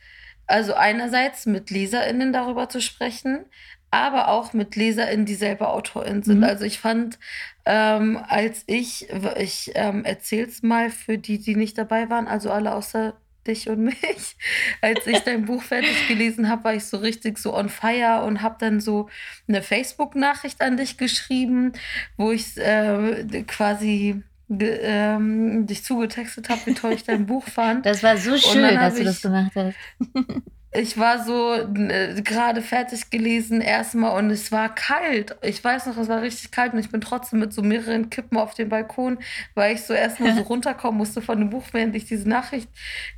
[0.47, 3.47] also einerseits mit LeserInnen darüber zu sprechen,
[3.93, 6.39] aber auch mit LeserInnen, die selber AutorInnen sind.
[6.39, 6.45] Mhm.
[6.45, 7.19] Also ich fand,
[7.67, 12.75] ähm, als ich, ich ähm, erzähl's mal für die, die nicht dabei waren, also alle
[12.75, 13.13] außer
[13.47, 14.37] dich und mich.
[14.81, 18.41] Als ich dein Buch fertig gelesen habe, war ich so richtig so on fire und
[18.41, 19.11] habe dann so
[19.47, 21.75] eine Facebook-Nachricht an dich geschrieben,
[22.17, 27.85] wo ich äh, quasi ähm, dich zugetextet habe, wie toll ich dein Buch fand.
[27.85, 29.77] Das war so schön, dass du das gemacht hast.
[30.75, 35.37] ich war so äh, gerade fertig gelesen erstmal und es war kalt.
[35.43, 38.39] Ich weiß noch, es war richtig kalt und ich bin trotzdem mit so mehreren Kippen
[38.39, 39.19] auf dem Balkon,
[39.55, 42.71] weil ich so erstmal so runterkommen musste von dem Buch, während ich diese Nachricht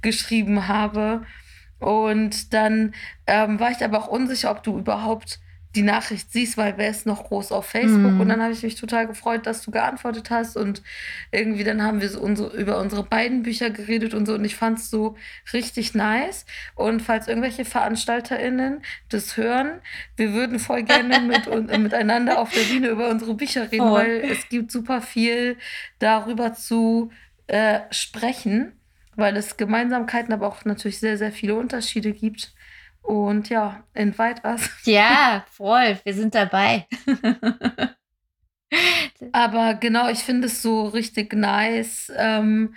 [0.03, 1.25] geschrieben habe.
[1.79, 2.95] Und dann
[3.27, 5.39] ähm, war ich aber auch unsicher, ob du überhaupt
[5.75, 8.13] die Nachricht siehst, weil wer ist noch groß auf Facebook?
[8.13, 8.21] Mm.
[8.21, 10.57] Und dann habe ich mich total gefreut, dass du geantwortet hast.
[10.57, 10.83] Und
[11.33, 14.35] irgendwie dann haben wir so unsere, über unsere beiden Bücher geredet und so.
[14.35, 15.17] Und ich fand es so
[15.53, 16.47] richtig nice.
[16.75, 19.81] Und falls irgendwelche VeranstalterInnen das hören,
[20.17, 23.95] wir würden voll gerne mit, und, miteinander auf der Bühne über unsere Bücher reden, oh.
[23.95, 25.57] weil es gibt super viel
[25.99, 27.11] darüber zu
[27.47, 28.73] äh, sprechen,
[29.17, 32.54] weil es Gemeinsamkeiten, aber auch natürlich sehr, sehr viele Unterschiede gibt.
[33.05, 34.71] Und ja, invite us.
[34.85, 35.99] Ja, voll.
[36.05, 36.87] Wir sind dabei.
[39.33, 42.75] Aber genau, ich finde es so richtig nice, ähm,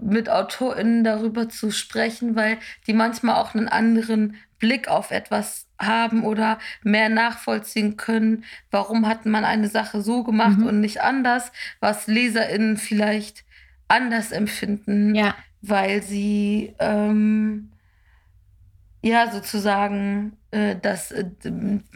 [0.00, 6.24] mit AutorInnen darüber zu sprechen, weil die manchmal auch einen anderen Blick auf etwas haben
[6.24, 10.66] oder mehr nachvollziehen können, warum hat man eine Sache so gemacht mhm.
[10.66, 13.44] und nicht anders, was LeserInnen vielleicht
[13.88, 15.34] anders empfinden, ja.
[15.60, 17.70] weil sie ähm,
[19.04, 21.30] ja sozusagen äh, das äh,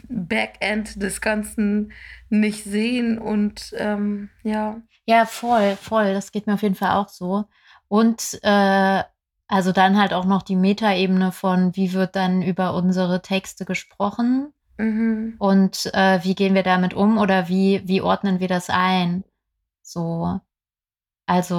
[0.08, 1.92] Backend des Ganzen
[2.28, 4.80] nicht sehen und ähm, ja.
[5.06, 6.12] Ja, voll, voll.
[6.12, 7.44] Das geht mir auf jeden Fall auch so.
[7.88, 9.02] Und äh,
[9.46, 14.52] also dann halt auch noch die Metaebene von, wie wird dann über unsere Texte gesprochen
[14.76, 15.36] mhm.
[15.38, 19.24] und äh, wie gehen wir damit um oder wie, wie ordnen wir das ein?
[19.80, 20.38] So.
[21.24, 21.56] Also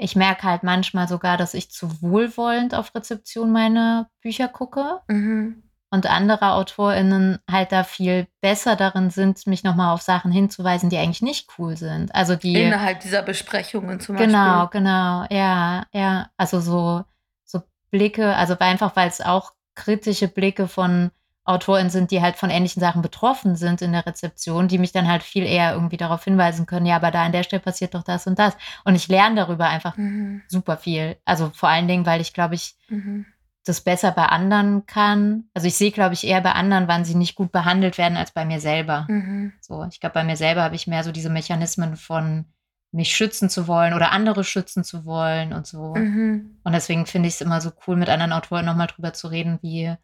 [0.00, 5.00] ich merke halt manchmal sogar, dass ich zu wohlwollend auf Rezeption meine Bücher gucke.
[5.08, 5.62] Mhm.
[5.92, 10.96] Und andere AutorInnen halt da viel besser darin sind, mich nochmal auf Sachen hinzuweisen, die
[10.96, 12.14] eigentlich nicht cool sind.
[12.14, 12.62] Also die.
[12.62, 14.80] Innerhalb dieser Besprechungen zum genau, Beispiel.
[14.80, 16.30] Genau, genau, ja, ja.
[16.36, 17.04] Also so,
[17.44, 21.10] so Blicke, also einfach, weil es auch kritische Blicke von
[21.50, 25.08] AutorInnen sind, die halt von ähnlichen Sachen betroffen sind in der Rezeption, die mich dann
[25.08, 28.02] halt viel eher irgendwie darauf hinweisen können, ja, aber da an der Stelle passiert doch
[28.02, 28.56] das und das.
[28.84, 30.42] Und ich lerne darüber einfach mhm.
[30.48, 31.16] super viel.
[31.24, 33.26] Also vor allen Dingen, weil ich, glaube ich, mhm.
[33.64, 35.44] das besser bei anderen kann.
[35.52, 38.32] Also ich sehe, glaube ich, eher bei anderen, wann sie nicht gut behandelt werden, als
[38.32, 39.06] bei mir selber.
[39.08, 39.52] Mhm.
[39.60, 42.46] So, ich glaube, bei mir selber habe ich mehr so diese Mechanismen von
[42.92, 45.94] mich schützen zu wollen oder andere schützen zu wollen und so.
[45.94, 46.58] Mhm.
[46.64, 49.58] Und deswegen finde ich es immer so cool, mit anderen Autoren nochmal drüber zu reden,
[49.62, 49.94] wie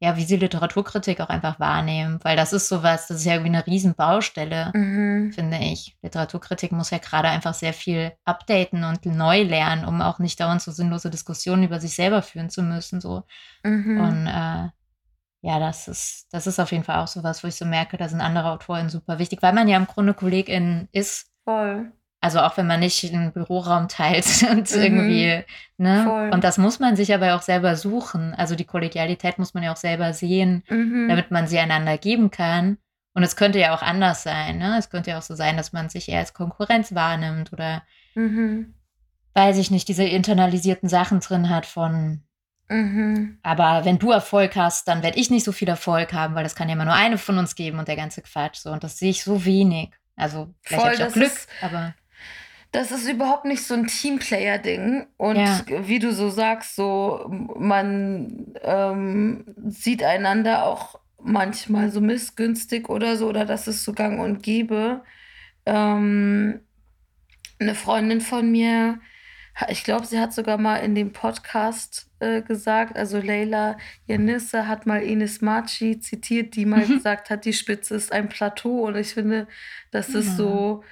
[0.00, 3.56] ja, wie sie Literaturkritik auch einfach wahrnehmen, weil das ist sowas, das ist ja irgendwie
[3.56, 5.32] eine Riesenbaustelle, mhm.
[5.32, 5.96] finde ich.
[6.02, 10.60] Literaturkritik muss ja gerade einfach sehr viel updaten und neu lernen, um auch nicht dauernd
[10.60, 13.00] so sinnlose Diskussionen über sich selber führen zu müssen.
[13.00, 13.22] So.
[13.62, 14.00] Mhm.
[14.00, 14.68] Und äh,
[15.46, 18.08] ja, das ist, das ist auf jeden Fall auch sowas, wo ich so merke, da
[18.08, 21.30] sind andere Autoren super wichtig, weil man ja im Grunde KollegInnen ist.
[21.44, 21.92] Voll.
[22.24, 24.82] Also auch wenn man nicht einen Büroraum teilt und mhm.
[24.82, 25.44] irgendwie,
[25.76, 26.04] ne?
[26.04, 26.30] Voll.
[26.32, 28.32] Und das muss man sich aber auch selber suchen.
[28.32, 31.06] Also die Kollegialität muss man ja auch selber sehen, mhm.
[31.06, 32.78] damit man sie einander geben kann.
[33.12, 34.74] Und es könnte ja auch anders sein, ne?
[34.78, 37.82] Es könnte ja auch so sein, dass man sich eher als Konkurrenz wahrnimmt oder
[38.14, 38.72] mhm.
[39.34, 42.22] weiß ich nicht, diese internalisierten Sachen drin hat von
[42.70, 43.38] mhm.
[43.42, 46.54] aber wenn du Erfolg hast, dann werde ich nicht so viel Erfolg haben, weil das
[46.54, 48.70] kann ja immer nur eine von uns geben und der ganze Quatsch so.
[48.70, 49.90] Und das sehe ich so wenig.
[50.16, 51.92] Also vielleicht habe ich auch Glück, ist, aber
[52.74, 55.06] das ist überhaupt nicht so ein Teamplayer-Ding.
[55.16, 55.60] Und ja.
[55.68, 63.28] wie du so sagst, so man ähm, sieht einander auch manchmal so missgünstig oder so,
[63.28, 65.04] oder das ist so gang und gäbe.
[65.66, 66.60] Ähm,
[67.60, 68.98] eine Freundin von mir,
[69.68, 74.84] ich glaube, sie hat sogar mal in dem Podcast äh, gesagt, also Leila Janisse hat
[74.84, 76.94] mal Ines Marchi zitiert, die mal mhm.
[76.94, 78.84] gesagt hat, die Spitze ist ein Plateau.
[78.88, 79.46] Und ich finde,
[79.92, 80.82] das ist so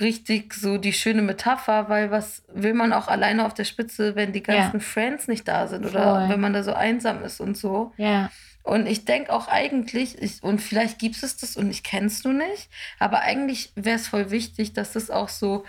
[0.00, 4.32] richtig so die schöne Metapher, weil was will man auch alleine auf der Spitze, wenn
[4.32, 4.84] die ganzen ja.
[4.84, 6.28] Friends nicht da sind oder Voll.
[6.28, 7.92] wenn man da so einsam ist und so.
[7.96, 8.30] Ja.
[8.62, 12.22] Und ich denke auch eigentlich, ich, und vielleicht gibt es das und ich kenne es
[12.24, 15.64] nur nicht, aber eigentlich wäre es voll wichtig, dass es auch so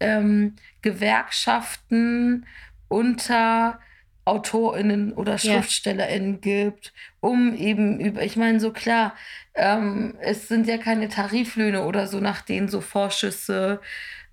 [0.00, 2.46] ähm, Gewerkschaften
[2.88, 3.78] unter
[4.24, 6.64] AutorInnen oder SchriftstellerInnen yeah.
[6.64, 9.14] gibt, um eben über, ich meine, so klar,
[9.54, 13.80] ähm, es sind ja keine Tariflöhne oder so, nach denen so Vorschüsse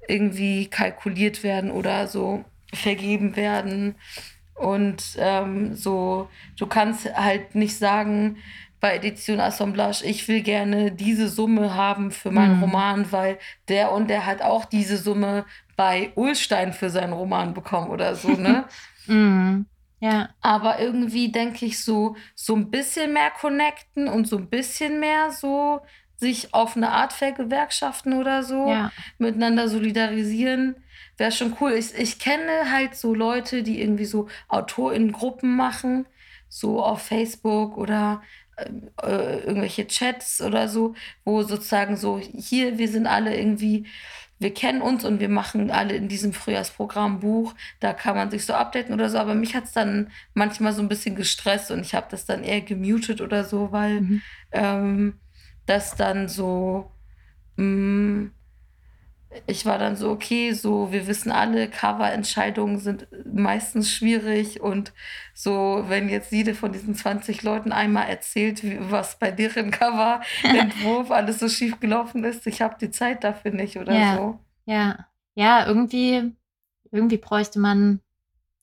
[0.08, 3.96] irgendwie kalkuliert werden oder so vergeben werden.
[4.54, 8.38] Und ähm, so, du kannst halt nicht sagen,
[8.80, 12.64] bei Edition Assemblage, ich will gerne diese Summe haben für meinen mhm.
[12.64, 13.38] Roman, weil
[13.68, 18.30] der und der hat auch diese Summe bei Ulstein für seinen Roman bekommen oder so,
[18.30, 18.66] ne?
[19.08, 19.66] mhm.
[20.00, 20.30] Ja.
[20.42, 25.32] Aber irgendwie denke ich so, so ein bisschen mehr connecten und so ein bisschen mehr
[25.32, 25.82] so
[26.18, 28.92] sich auf eine Art vergewerkschaften oder so, ja.
[29.18, 30.76] miteinander solidarisieren,
[31.18, 31.74] wäre schon cool.
[31.74, 36.08] Ich, ich kenne halt so Leute, die irgendwie so AutorInnen-Gruppen machen,
[36.50, 38.22] so auf Facebook oder
[39.02, 40.94] äh, irgendwelche Chats oder so,
[41.24, 43.86] wo sozusagen so, hier, wir sind alle irgendwie,
[44.40, 48.46] wir kennen uns und wir machen alle in diesem Frühjahrsprogramm Buch, da kann man sich
[48.46, 51.82] so updaten oder so, aber mich hat es dann manchmal so ein bisschen gestresst und
[51.82, 54.22] ich habe das dann eher gemutet oder so, weil mhm.
[54.54, 55.14] ähm,
[55.66, 56.90] das dann so,
[57.58, 58.32] mh, mm,
[59.46, 64.92] ich war dann so, okay, so, wir wissen alle, Coverentscheidungen sind meistens schwierig und
[65.34, 68.62] so, wenn jetzt jede von diesen 20 Leuten einmal erzählt,
[68.92, 73.78] was bei deren Coverentwurf alles so schief gelaufen ist, ich habe die Zeit dafür nicht
[73.78, 74.40] oder ja, so.
[74.66, 75.06] Ja,
[75.36, 76.36] ja, irgendwie,
[76.92, 78.02] irgendwie bräuchte man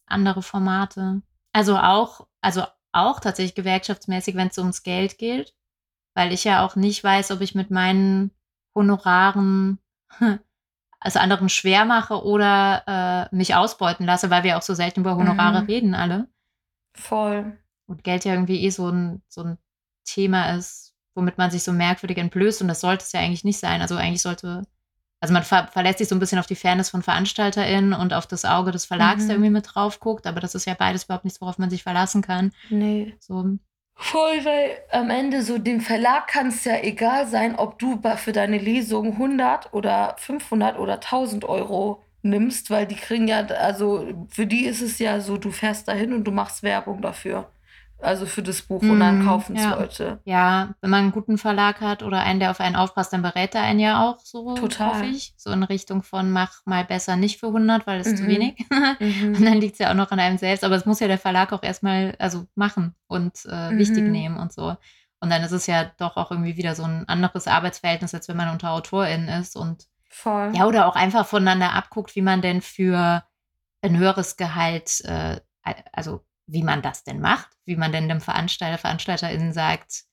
[0.07, 1.23] andere Formate.
[1.53, 5.55] Also auch, also auch tatsächlich gewerkschaftsmäßig, wenn es ums Geld geht,
[6.15, 8.33] weil ich ja auch nicht weiß, ob ich mit meinen
[8.75, 9.79] Honoraren
[11.01, 15.17] es anderen schwer mache oder äh, mich ausbeuten lasse, weil wir auch so selten über
[15.17, 15.67] Honorare mhm.
[15.67, 16.29] reden alle.
[16.95, 17.59] Voll.
[17.87, 19.59] Und Geld ja irgendwie eh so ein, so ein
[20.05, 23.59] Thema ist, womit man sich so merkwürdig entblößt und das sollte es ja eigentlich nicht
[23.59, 23.81] sein.
[23.81, 24.63] Also eigentlich sollte,
[25.21, 28.27] also man ver verlässt sich so ein bisschen auf die Fairness von VeranstalterInnen und auf
[28.27, 29.27] das Auge des Verlags, mhm.
[29.29, 31.83] der irgendwie mit drauf guckt, aber das ist ja beides überhaupt nichts, worauf man sich
[31.83, 32.53] verlassen kann.
[32.71, 33.17] Nee.
[33.21, 33.59] So,
[33.99, 38.33] Voll, weil am Ende so dem Verlag kann es ja egal sein, ob du für
[38.33, 44.47] deine Lesung 100 oder 500 oder 1000 Euro nimmst, weil die kriegen ja, also für
[44.47, 47.51] die ist es ja so, du fährst dahin und du machst Werbung dafür.
[47.99, 49.75] Also für das Buch und dann mm, kaufen es ja.
[49.75, 50.21] Leute.
[50.25, 53.55] Ja, wenn man einen guten Verlag hat oder einen, der auf einen aufpasst, dann berät
[53.55, 55.03] er einen ja auch so, Total.
[55.05, 55.33] ich.
[55.39, 58.17] So in Richtung von mach mal besser nicht für 100, weil es mhm.
[58.17, 58.67] zu wenig.
[59.01, 59.35] mhm.
[59.37, 60.63] Und dann liegt es ja auch noch an einem selbst.
[60.63, 63.79] Aber es muss ja der Verlag auch erstmal also machen und äh, mhm.
[63.79, 64.77] wichtig nehmen und so.
[65.21, 68.37] Und dann ist es ja doch auch irgendwie wieder so ein anderes Arbeitsverhältnis, als wenn
[68.37, 70.53] man unter AutorInnen ist und Voll.
[70.55, 73.25] ja, oder auch einfach voneinander abguckt, wie man denn für
[73.83, 75.41] ein höheres Gehalt, äh,
[75.93, 80.05] also wie man das denn macht, wie man denn dem Veranstalter, VeranstalterInnen sagt,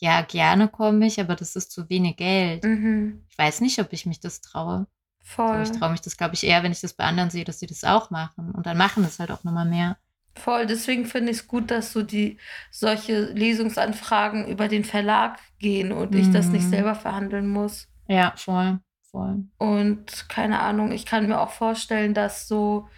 [0.00, 2.64] ja, gerne komme ich, aber das ist zu wenig Geld.
[2.64, 3.24] Mhm.
[3.28, 4.86] Ich weiß nicht, ob ich mich das traue.
[5.22, 5.64] Voll.
[5.64, 7.58] So, ich traue mich das, glaube ich, eher, wenn ich das bei anderen sehe, dass
[7.58, 8.52] sie das auch machen.
[8.52, 9.98] Und dann machen es halt auch nochmal mehr.
[10.36, 12.38] Voll, deswegen finde ich es gut, dass so die
[12.70, 16.20] solche Lesungsanfragen über den Verlag gehen und mhm.
[16.20, 16.70] ich das nicht mhm.
[16.70, 17.88] selber verhandeln muss.
[18.06, 18.78] Ja, voll,
[19.10, 19.44] voll.
[19.58, 22.88] Und keine Ahnung, ich kann mir auch vorstellen, dass so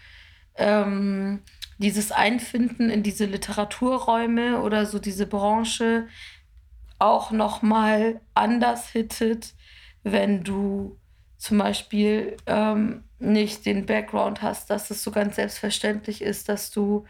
[0.55, 1.43] ähm,
[1.81, 6.07] dieses Einfinden in diese Literaturräume oder so diese Branche
[6.99, 9.55] auch noch mal anders hittet,
[10.03, 10.99] wenn du
[11.39, 17.07] zum Beispiel ähm, nicht den Background hast, dass es so ganz selbstverständlich ist, dass du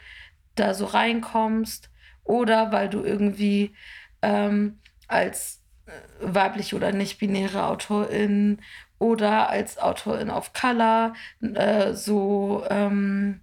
[0.55, 1.91] da so reinkommst
[2.23, 3.75] oder weil du irgendwie
[4.23, 5.91] ähm, als äh,
[6.21, 8.61] weibliche oder nicht-binäre Autorin
[9.01, 13.41] oder als Autorin auf Color äh, so ähm,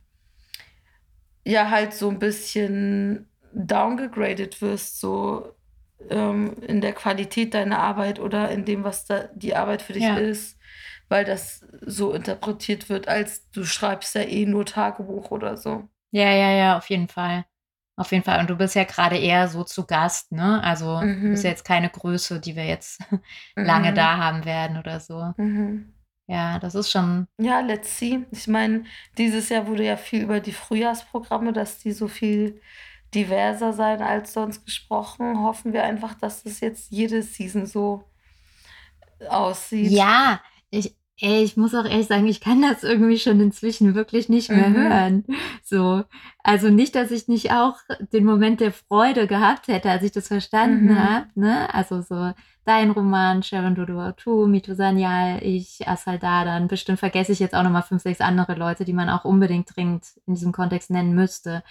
[1.47, 5.53] ja halt so ein bisschen downgegradet wirst, so
[6.09, 10.03] ähm, in der Qualität deiner Arbeit oder in dem, was da die Arbeit für dich
[10.03, 10.17] ja.
[10.17, 10.59] ist,
[11.09, 15.87] weil das so interpretiert wird, als du schreibst ja eh nur Tagebuch oder so.
[16.11, 17.45] Ja, ja, ja, auf jeden Fall.
[17.95, 18.39] Auf jeden Fall.
[18.39, 20.63] Und du bist ja gerade eher so zu Gast, ne?
[20.63, 21.31] Also mhm.
[21.31, 23.01] bist ja jetzt keine Größe, die wir jetzt
[23.55, 23.95] lange mhm.
[23.95, 25.33] da haben werden oder so.
[25.37, 25.93] Mhm.
[26.27, 27.27] Ja, das ist schon.
[27.37, 28.25] Ja, let's see.
[28.31, 28.83] Ich meine,
[29.17, 32.61] dieses Jahr wurde ja viel über die Frühjahrsprogramme, dass die so viel
[33.15, 35.41] diverser sein als sonst gesprochen.
[35.41, 38.03] Hoffen wir einfach, dass das jetzt jede Season so
[39.29, 39.91] aussieht.
[39.91, 44.29] Ja, ich, Ey, ich muss auch ehrlich sagen, ich kann das irgendwie schon inzwischen wirklich
[44.29, 44.75] nicht mehr mhm.
[44.75, 45.25] hören.
[45.63, 46.03] So.
[46.43, 47.77] Also nicht, dass ich nicht auch
[48.13, 50.99] den Moment der Freude gehabt hätte, als ich das verstanden mhm.
[50.99, 51.27] habe.
[51.33, 51.73] Ne?
[51.73, 52.33] Also so
[52.67, 56.67] dein Roman, Sharon Dodo Mito Sanyal, ich, Asal Dadan.
[56.67, 60.05] Bestimmt vergesse ich jetzt auch nochmal fünf, sechs andere Leute, die man auch unbedingt dringend
[60.25, 61.63] in diesem Kontext nennen müsste.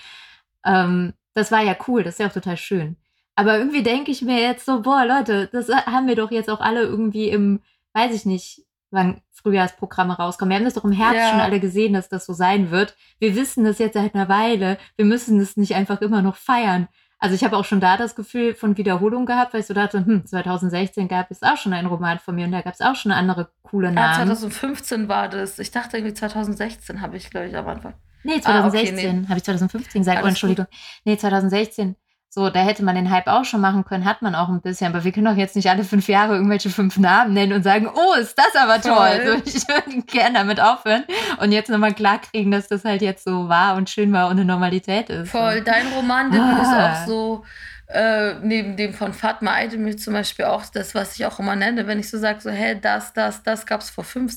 [0.64, 2.96] Ähm, das war ja cool, das ist ja auch total schön.
[3.34, 6.60] Aber irgendwie denke ich mir jetzt so, boah, Leute, das haben wir doch jetzt auch
[6.60, 7.60] alle irgendwie im,
[7.92, 10.50] weiß ich nicht, wann Frühjahrsprogramme rauskommen.
[10.50, 11.30] Wir haben das doch im Herbst ja.
[11.30, 12.96] schon alle gesehen, dass das so sein wird.
[13.18, 14.78] Wir wissen das jetzt seit einer Weile.
[14.96, 16.88] Wir müssen es nicht einfach immer noch feiern.
[17.26, 20.06] Also ich habe auch schon da das Gefühl von Wiederholung gehabt, weil ich so dachte,
[20.06, 22.94] hm, 2016 gab es auch schon einen Roman von mir und da gab es auch
[22.94, 24.20] schon andere coole Namen.
[24.20, 25.58] Ja, 2015 war das.
[25.58, 27.94] Ich dachte irgendwie 2016 habe ich, glaube ich, am Anfang.
[28.22, 29.26] Nee, 2016 ah, okay, nee.
[29.26, 30.22] habe ich 2015 gesagt.
[30.22, 30.66] Oh, Entschuldigung.
[30.66, 30.74] Gut.
[31.04, 31.96] Nee, 2016.
[32.36, 34.88] So, da hätte man den Hype auch schon machen können, hat man auch ein bisschen.
[34.88, 37.88] Aber wir können doch jetzt nicht alle fünf Jahre irgendwelche fünf Namen nennen und sagen,
[37.88, 39.22] oh, ist das aber toll.
[39.24, 41.04] So, ich würde gerne damit aufhören
[41.40, 44.44] und jetzt nochmal klarkriegen, dass das halt jetzt so war und schön war und eine
[44.44, 45.30] Normalität ist.
[45.30, 46.60] Voll, dein Roman ah.
[46.60, 47.44] ist auch so
[47.86, 51.86] äh, neben dem von Fatma Aydemir zum Beispiel auch das, was ich auch immer nenne,
[51.86, 54.36] wenn ich so sage, so, hey, das, das, das gab es vor fünf,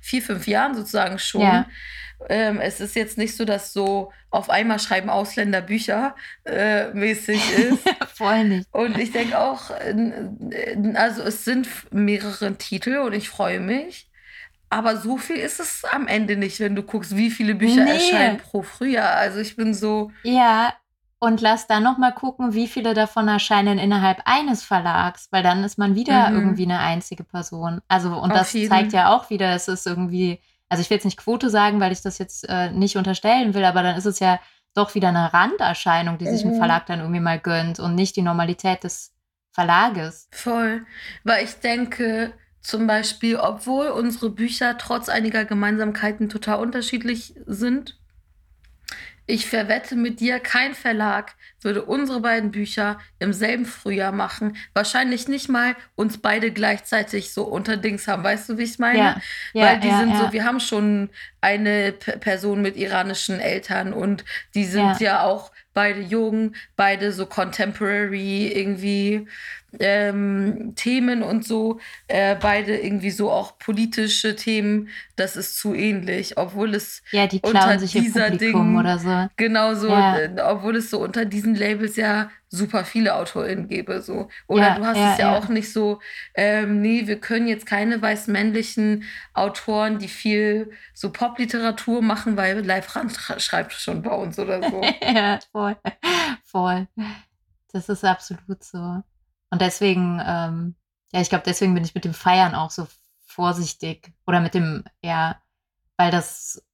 [0.00, 1.40] vier, fünf Jahren sozusagen schon.
[1.40, 1.66] Ja.
[2.28, 6.14] Ähm, es ist jetzt nicht so, dass so auf einmal schreiben Ausländer Bücher
[6.44, 7.88] äh, mäßig ist.
[8.14, 8.68] Voll nicht.
[8.72, 9.70] Und ich denke auch,
[10.94, 14.08] also es sind mehrere Titel und ich freue mich.
[14.68, 17.90] Aber so viel ist es am Ende nicht, wenn du guckst, wie viele Bücher nee.
[17.90, 19.16] erscheinen pro Frühjahr.
[19.16, 20.12] Also ich bin so.
[20.22, 20.72] Ja,
[21.18, 25.62] und lass dann noch mal gucken, wie viele davon erscheinen innerhalb eines Verlags, weil dann
[25.64, 26.36] ist man wieder mhm.
[26.36, 27.82] irgendwie eine einzige Person.
[27.88, 28.70] Also und Auf das jeden.
[28.70, 30.40] zeigt ja auch wieder, es ist irgendwie,
[30.70, 33.64] also ich will jetzt nicht Quote sagen, weil ich das jetzt äh, nicht unterstellen will,
[33.64, 34.40] aber dann ist es ja
[34.74, 36.52] doch wieder eine Randerscheinung, die sich mhm.
[36.52, 39.12] ein Verlag dann irgendwie mal gönnt und nicht die Normalität des
[39.52, 40.28] Verlages.
[40.30, 40.86] Voll,
[41.24, 47.99] weil ich denke, zum Beispiel, obwohl unsere Bücher trotz einiger Gemeinsamkeiten total unterschiedlich sind,
[49.30, 54.56] ich verwette mit dir, kein Verlag würde unsere beiden Bücher im selben Frühjahr machen.
[54.72, 58.24] Wahrscheinlich nicht mal uns beide gleichzeitig so unter Dings haben.
[58.24, 58.98] Weißt du, wie ich meine?
[58.98, 59.20] Ja,
[59.52, 61.10] ja, Weil die ja, sind so, wir haben schon
[61.40, 64.24] eine P Person mit iranischen Eltern und
[64.54, 69.26] die sind ja auch beide jung, beide so contemporary irgendwie
[69.78, 76.36] ähm, Themen und so, äh, beide irgendwie so auch politische Themen, das ist zu ähnlich,
[76.38, 79.28] obwohl es ja, die unter sich dieser Ding oder so.
[79.36, 80.18] Genau so, ja.
[80.18, 84.02] äh, obwohl es so unter diesen Labels ja super viele AutorInnen gäbe.
[84.02, 84.28] So.
[84.46, 86.00] Oder ja, du hast ja, es ja, ja, auch nicht so,
[86.34, 89.04] ähm, nee, wir können jetzt keine weißmännlichen
[89.34, 94.82] Autoren, die viel so Popliteratur machen, weil Live Rand schreibt schon bei uns oder so.
[95.02, 95.76] ja, voll.
[96.44, 96.88] Voll.
[97.72, 99.02] Das ist absolut so.
[99.50, 100.76] Und deswegen, ähm,
[101.12, 102.86] ja, ich glaube, deswegen bin ich mit dem Feiern auch so
[103.26, 104.12] vorsichtig.
[104.26, 105.40] Oder mit dem, ja,
[105.96, 106.64] weil das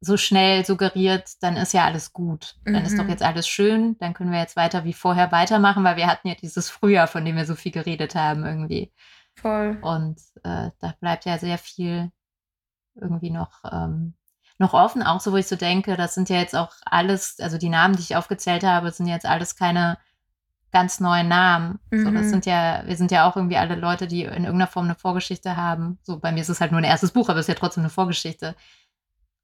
[0.00, 2.56] so schnell suggeriert, dann ist ja alles gut.
[2.64, 2.84] Dann mhm.
[2.84, 3.10] ist doch mhm.
[3.10, 6.34] jetzt alles schön, dann können wir jetzt weiter wie vorher weitermachen, weil wir hatten ja
[6.34, 8.92] dieses Frühjahr, von dem wir so viel geredet haben, irgendwie.
[9.34, 9.78] Voll.
[9.82, 12.10] Und äh, da bleibt ja sehr viel
[12.94, 14.14] irgendwie noch, ähm,
[14.58, 17.58] noch offen, auch so, wo ich so denke, das sind ja jetzt auch alles, also
[17.58, 19.98] die Namen, die ich aufgezählt habe, sind jetzt alles keine
[20.76, 21.78] ganz neuen Namen.
[21.90, 22.04] Mhm.
[22.04, 22.30] So, das mhm.
[22.30, 25.56] sind ja, wir sind ja auch irgendwie alle Leute, die in irgendeiner Form eine Vorgeschichte
[25.56, 25.98] haben.
[26.02, 27.82] So, bei mir ist es halt nur ein erstes Buch, aber es ist ja trotzdem
[27.84, 28.54] eine Vorgeschichte.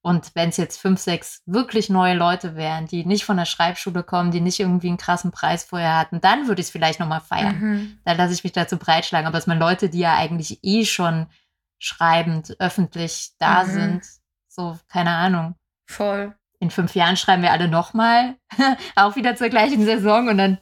[0.03, 4.03] Und wenn es jetzt fünf, sechs wirklich neue Leute wären, die nicht von der Schreibschule
[4.03, 7.20] kommen, die nicht irgendwie einen krassen Preis vorher hatten, dann würde ich es vielleicht nochmal
[7.20, 7.59] feiern.
[7.59, 7.99] Mhm.
[8.05, 9.26] Dann lasse ich mich dazu breitschlagen.
[9.26, 11.28] Aber es sind Leute, die ja eigentlich eh schon
[11.78, 13.70] schreibend öffentlich da mhm.
[13.70, 14.05] sind.
[14.49, 15.55] So, keine Ahnung.
[15.87, 16.35] Voll.
[16.59, 18.37] In fünf Jahren schreiben wir alle nochmal,
[18.97, 20.59] auch wieder zur gleichen Saison und dann,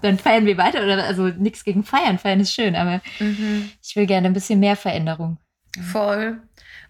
[0.00, 0.82] dann feiern wir weiter.
[0.82, 2.18] Oder also nichts gegen Feiern.
[2.18, 3.70] Feiern ist schön, aber mhm.
[3.82, 5.38] ich will gerne ein bisschen mehr Veränderung.
[5.80, 6.40] Voll.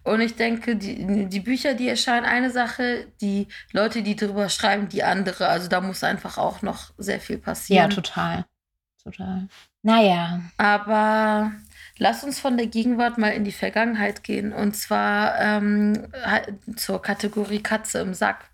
[0.03, 4.89] Und ich denke, die, die Bücher, die erscheinen, eine Sache, die Leute, die drüber schreiben,
[4.89, 5.47] die andere.
[5.47, 7.89] Also da muss einfach auch noch sehr viel passieren.
[7.89, 8.45] Ja, total.
[9.01, 9.47] Total.
[9.81, 10.41] Naja.
[10.57, 11.51] Aber
[11.97, 14.51] lass uns von der Gegenwart mal in die Vergangenheit gehen.
[14.51, 16.07] Und zwar ähm,
[16.75, 18.49] zur Kategorie Katze im Sack.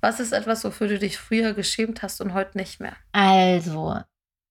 [0.00, 2.96] Was ist etwas, wofür du dich früher geschämt hast und heute nicht mehr?
[3.12, 3.96] Also,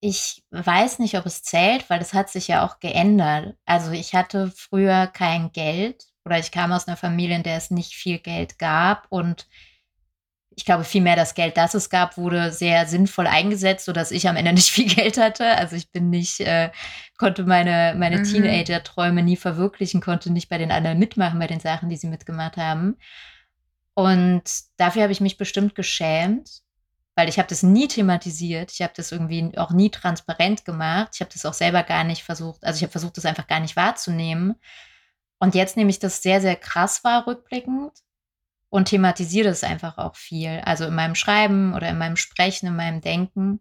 [0.01, 3.55] ich weiß nicht, ob es zählt, weil es hat sich ja auch geändert.
[3.66, 7.70] Also ich hatte früher kein Geld oder ich kam aus einer Familie, in der es
[7.70, 9.47] nicht viel Geld gab und
[10.55, 14.36] ich glaube vielmehr das Geld, das es gab, wurde sehr sinnvoll eingesetzt, sodass ich am
[14.36, 15.45] Ende nicht viel Geld hatte.
[15.57, 16.72] Also ich bin nicht, äh,
[17.18, 18.24] konnte meine, meine mhm.
[18.24, 22.57] Teenager-Träume nie verwirklichen, konnte nicht bei den anderen mitmachen, bei den Sachen, die sie mitgemacht
[22.57, 22.97] haben.
[23.94, 24.44] Und
[24.78, 26.62] dafür habe ich mich bestimmt geschämt,
[27.16, 28.72] weil ich habe das nie thematisiert.
[28.72, 31.12] Ich habe das irgendwie auch nie transparent gemacht.
[31.14, 32.64] Ich habe das auch selber gar nicht versucht.
[32.64, 34.56] Also ich habe versucht, das einfach gar nicht wahrzunehmen.
[35.39, 37.92] Und jetzt nehme ich das sehr, sehr krass wahr, rückblickend
[38.70, 40.62] und thematisiere das einfach auch viel.
[40.64, 43.60] Also in meinem Schreiben oder in meinem Sprechen, in meinem Denken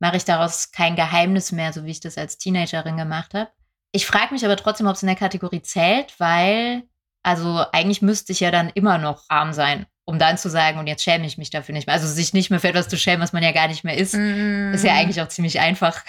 [0.00, 3.50] mache ich daraus kein Geheimnis mehr, so wie ich das als Teenagerin gemacht habe.
[3.92, 6.84] Ich frage mich aber trotzdem, ob es in der Kategorie zählt, weil,
[7.22, 10.88] also eigentlich müsste ich ja dann immer noch arm sein um dann zu sagen, und
[10.88, 11.94] jetzt schäme ich mich dafür nicht mehr.
[11.94, 14.14] Also sich nicht mehr für etwas zu schämen, was man ja gar nicht mehr ist,
[14.14, 14.74] mm.
[14.74, 16.02] ist ja eigentlich auch ziemlich einfach.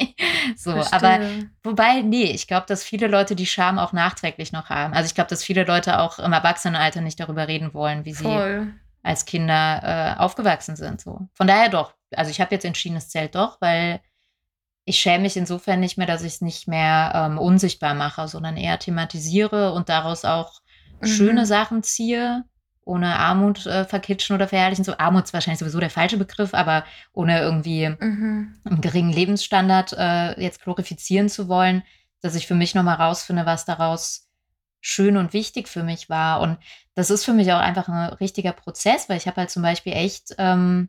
[0.56, 0.92] so, Verstehe.
[0.92, 1.20] aber
[1.62, 4.92] wobei, nee, ich glaube, dass viele Leute die Scham auch nachträglich noch haben.
[4.92, 8.66] Also ich glaube, dass viele Leute auch im Erwachsenenalter nicht darüber reden wollen, wie Voll.
[8.66, 11.00] sie als Kinder äh, aufgewachsen sind.
[11.00, 11.26] So.
[11.32, 11.94] Von daher doch.
[12.14, 14.00] Also ich habe jetzt entschieden, es zählt doch, weil
[14.88, 18.56] ich schäme mich insofern nicht mehr, dass ich es nicht mehr ähm, unsichtbar mache, sondern
[18.56, 20.60] eher thematisiere und daraus auch
[21.00, 21.06] mhm.
[21.06, 22.44] schöne Sachen ziehe
[22.88, 24.82] ohne Armut äh, verkitschen oder verherrlichen.
[24.82, 28.58] So Armut ist wahrscheinlich sowieso der falsche Begriff, aber ohne irgendwie mhm.
[28.64, 31.82] einen geringen Lebensstandard äh, jetzt glorifizieren zu wollen,
[32.22, 34.26] dass ich für mich nochmal rausfinde, was daraus
[34.80, 36.40] schön und wichtig für mich war.
[36.40, 36.56] Und
[36.94, 39.92] das ist für mich auch einfach ein richtiger Prozess, weil ich habe halt zum Beispiel
[39.92, 40.88] echt ähm,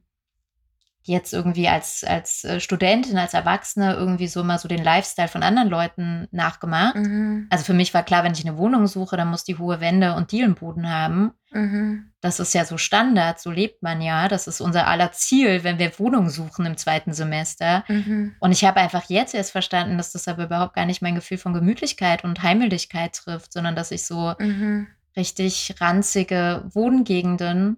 [1.10, 5.44] jetzt irgendwie als, als äh, Studentin, als Erwachsene irgendwie so mal so den Lifestyle von
[5.44, 6.96] anderen Leuten nachgemacht.
[6.96, 7.48] Mhm.
[7.50, 10.14] Also für mich war klar, wenn ich eine Wohnung suche, dann muss die hohe Wände
[10.14, 11.32] und Dielenboden haben.
[11.52, 12.12] Mhm.
[12.22, 14.28] Das ist ja so Standard, so lebt man ja.
[14.28, 17.84] Das ist unser aller Ziel, wenn wir Wohnungen suchen im zweiten Semester.
[17.88, 18.36] Mhm.
[18.40, 21.38] Und ich habe einfach jetzt erst verstanden, dass das aber überhaupt gar nicht mein Gefühl
[21.38, 24.88] von Gemütlichkeit und Heimlichkeit trifft, sondern dass ich so Mhm.
[25.18, 27.78] richtig ranzige Wohngegenden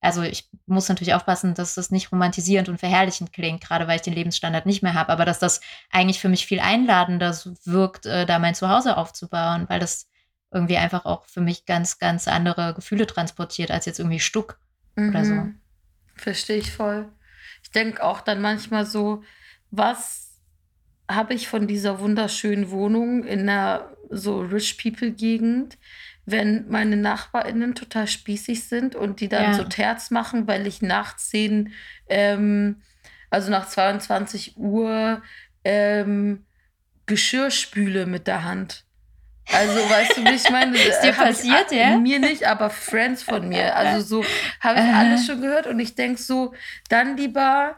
[0.00, 4.02] also ich muss natürlich aufpassen, dass das nicht romantisierend und verherrlichend klingt, gerade weil ich
[4.02, 8.24] den Lebensstandard nicht mehr habe, aber dass das eigentlich für mich viel einladender wirkt, äh,
[8.24, 10.08] da mein Zuhause aufzubauen, weil das
[10.52, 14.58] irgendwie einfach auch für mich ganz, ganz andere Gefühle transportiert als jetzt irgendwie Stuck
[14.96, 15.34] oder so.
[15.34, 15.60] Mhm.
[16.16, 17.08] Verstehe ich voll.
[17.62, 19.22] Ich denke auch dann manchmal so,
[19.70, 20.40] was
[21.08, 25.78] habe ich von dieser wunderschönen Wohnung in einer so Rich People Gegend,
[26.26, 29.52] wenn meine NachbarInnen total spießig sind und die dann Ja.
[29.54, 31.72] so Terz machen, weil ich nachts zehn,
[32.08, 32.82] ähm,
[33.30, 35.22] also nach 22 Uhr,
[35.64, 36.46] ähm,
[37.06, 38.84] Geschirr spüle mit der Hand.
[39.52, 40.76] Also, weißt du, wie ich meine?
[40.76, 41.96] Ist dir Hab ich passiert, a- ja?
[41.98, 43.74] Mir nicht, aber Friends von mir.
[43.74, 44.24] Also so
[44.60, 46.54] habe ich alles schon gehört und ich denke so,
[46.88, 47.76] dann lieber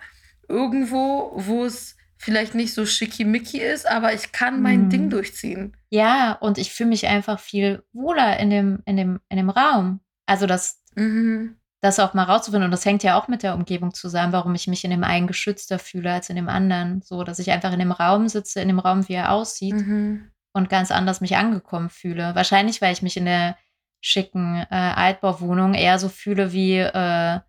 [0.49, 4.91] irgendwo, wo es vielleicht nicht so schickimicki ist, aber ich kann mein Mhm.
[4.91, 5.77] Ding durchziehen.
[5.91, 10.01] Ja, und ich fühle mich einfach viel wohler in dem, in dem, in dem Raum.
[10.27, 11.57] Also das, Mhm.
[11.81, 12.67] das auch mal rauszufinden.
[12.67, 15.27] Und das hängt ja auch mit der Umgebung zusammen, warum ich mich in dem einen
[15.27, 17.03] geschützter fühle als in dem anderen.
[17.03, 20.31] So, dass ich einfach in dem Raum sitze, in dem Raum, wie er aussieht Mhm.
[20.53, 22.35] und ganz anders mich angekommen fühle.
[22.37, 23.57] Wahrscheinlich, weil ich mich in der
[24.01, 27.41] schicken äh, Altbauwohnung eher so fühle, wie äh,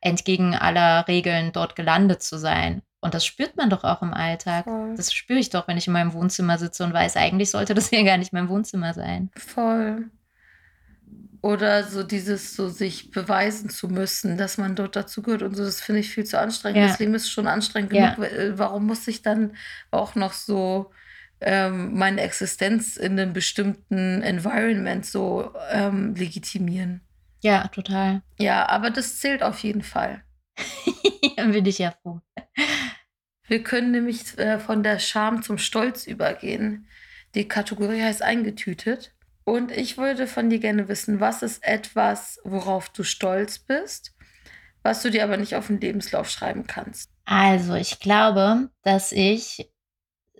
[0.00, 2.82] entgegen aller Regeln dort gelandet zu sein.
[3.02, 4.64] Und das spürt man doch auch im Alltag.
[4.64, 4.94] Voll.
[4.96, 7.88] Das spüre ich doch, wenn ich in meinem Wohnzimmer sitze und weiß, eigentlich sollte das
[7.90, 9.30] hier gar nicht mein Wohnzimmer sein.
[9.36, 10.10] Voll.
[11.42, 15.80] Oder so dieses, so sich beweisen zu müssen, dass man dort dazugehört und so, das
[15.80, 16.76] finde ich viel zu anstrengend.
[16.82, 16.88] Ja.
[16.88, 18.14] Das Leben ist schon anstrengend Ja.
[18.14, 18.30] genug.
[18.30, 19.52] äh, Warum muss ich dann
[19.90, 20.90] auch noch so
[21.40, 27.00] ähm, meine Existenz in einem bestimmten Environment so ähm, legitimieren?
[27.42, 28.20] Ja, total.
[28.38, 30.22] Ja, aber das zählt auf jeden Fall.
[31.36, 32.20] Dann bin ich ja froh.
[33.50, 36.86] Wir können nämlich äh, von der Scham zum Stolz übergehen.
[37.34, 39.12] Die Kategorie heißt eingetütet.
[39.42, 44.14] Und ich würde von dir gerne wissen, was ist etwas, worauf du stolz bist,
[44.84, 47.10] was du dir aber nicht auf den Lebenslauf schreiben kannst?
[47.24, 49.68] Also, ich glaube, dass ich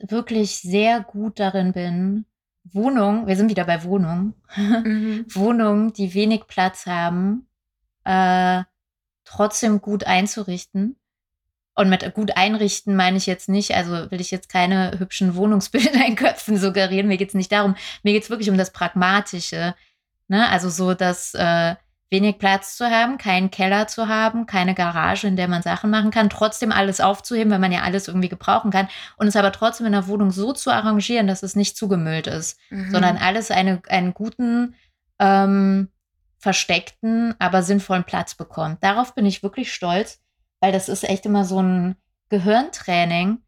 [0.00, 2.26] wirklich sehr gut darin bin,
[2.62, 5.26] Wohnungen, wir sind wieder bei Wohnungen, Mhm.
[5.34, 7.48] Wohnungen, die wenig Platz haben,
[8.04, 8.62] äh,
[9.24, 10.99] trotzdem gut einzurichten.
[11.80, 16.04] Und mit gut einrichten meine ich jetzt nicht, also will ich jetzt keine hübschen Wohnungsbilder
[16.06, 17.08] in Köpfen suggerieren.
[17.08, 17.74] Mir geht es nicht darum.
[18.02, 19.74] Mir geht es wirklich um das Pragmatische.
[20.28, 20.46] Ne?
[20.50, 21.76] Also so, dass äh,
[22.10, 26.10] wenig Platz zu haben, keinen Keller zu haben, keine Garage, in der man Sachen machen
[26.10, 28.88] kann, trotzdem alles aufzuheben, weil man ja alles irgendwie gebrauchen kann.
[29.16, 32.58] Und es aber trotzdem in der Wohnung so zu arrangieren, dass es nicht zugemüllt ist
[32.68, 32.90] Mhm.
[32.90, 34.74] sondern alles eine, einen guten,
[35.18, 35.88] ähm,
[36.36, 38.84] versteckten, aber sinnvollen Platz bekommt.
[38.84, 40.20] Darauf bin ich wirklich stolz,
[40.60, 41.96] weil das ist echt immer so ein
[42.28, 43.38] Gehirntraining,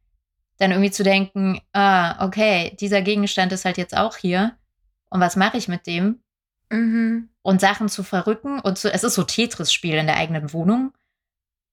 [0.59, 4.57] dann irgendwie zu denken, ah, okay, dieser Gegenstand ist halt jetzt auch hier.
[5.11, 6.21] Und was mache ich mit dem?
[6.71, 7.29] Mhm.
[7.43, 10.93] Und Sachen zu verrücken und zu, es ist so Tetris-Spiel in der eigenen Wohnung.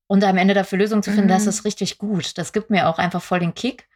[0.08, 1.34] Und am Ende dafür Lösungen zu finden, Mhm.
[1.34, 2.38] das ist richtig gut.
[2.38, 3.88] Das gibt mir auch einfach voll den Kick.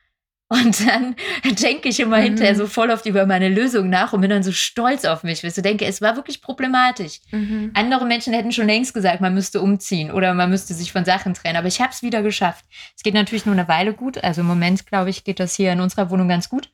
[0.53, 1.15] Und dann
[1.61, 2.23] denke ich immer Mhm.
[2.23, 5.41] hinterher so voll oft über meine Lösung nach und bin dann so stolz auf mich,
[5.43, 7.21] weil ich so denke, es war wirklich problematisch.
[7.31, 7.71] Mhm.
[7.73, 11.33] Andere Menschen hätten schon längst gesagt, man müsste umziehen oder man müsste sich von Sachen
[11.33, 11.57] trennen.
[11.57, 12.65] Aber ich habe es wieder geschafft.
[12.95, 14.23] Es geht natürlich nur eine Weile gut.
[14.23, 16.69] Also im Moment, glaube ich, geht das hier in unserer Wohnung ganz gut.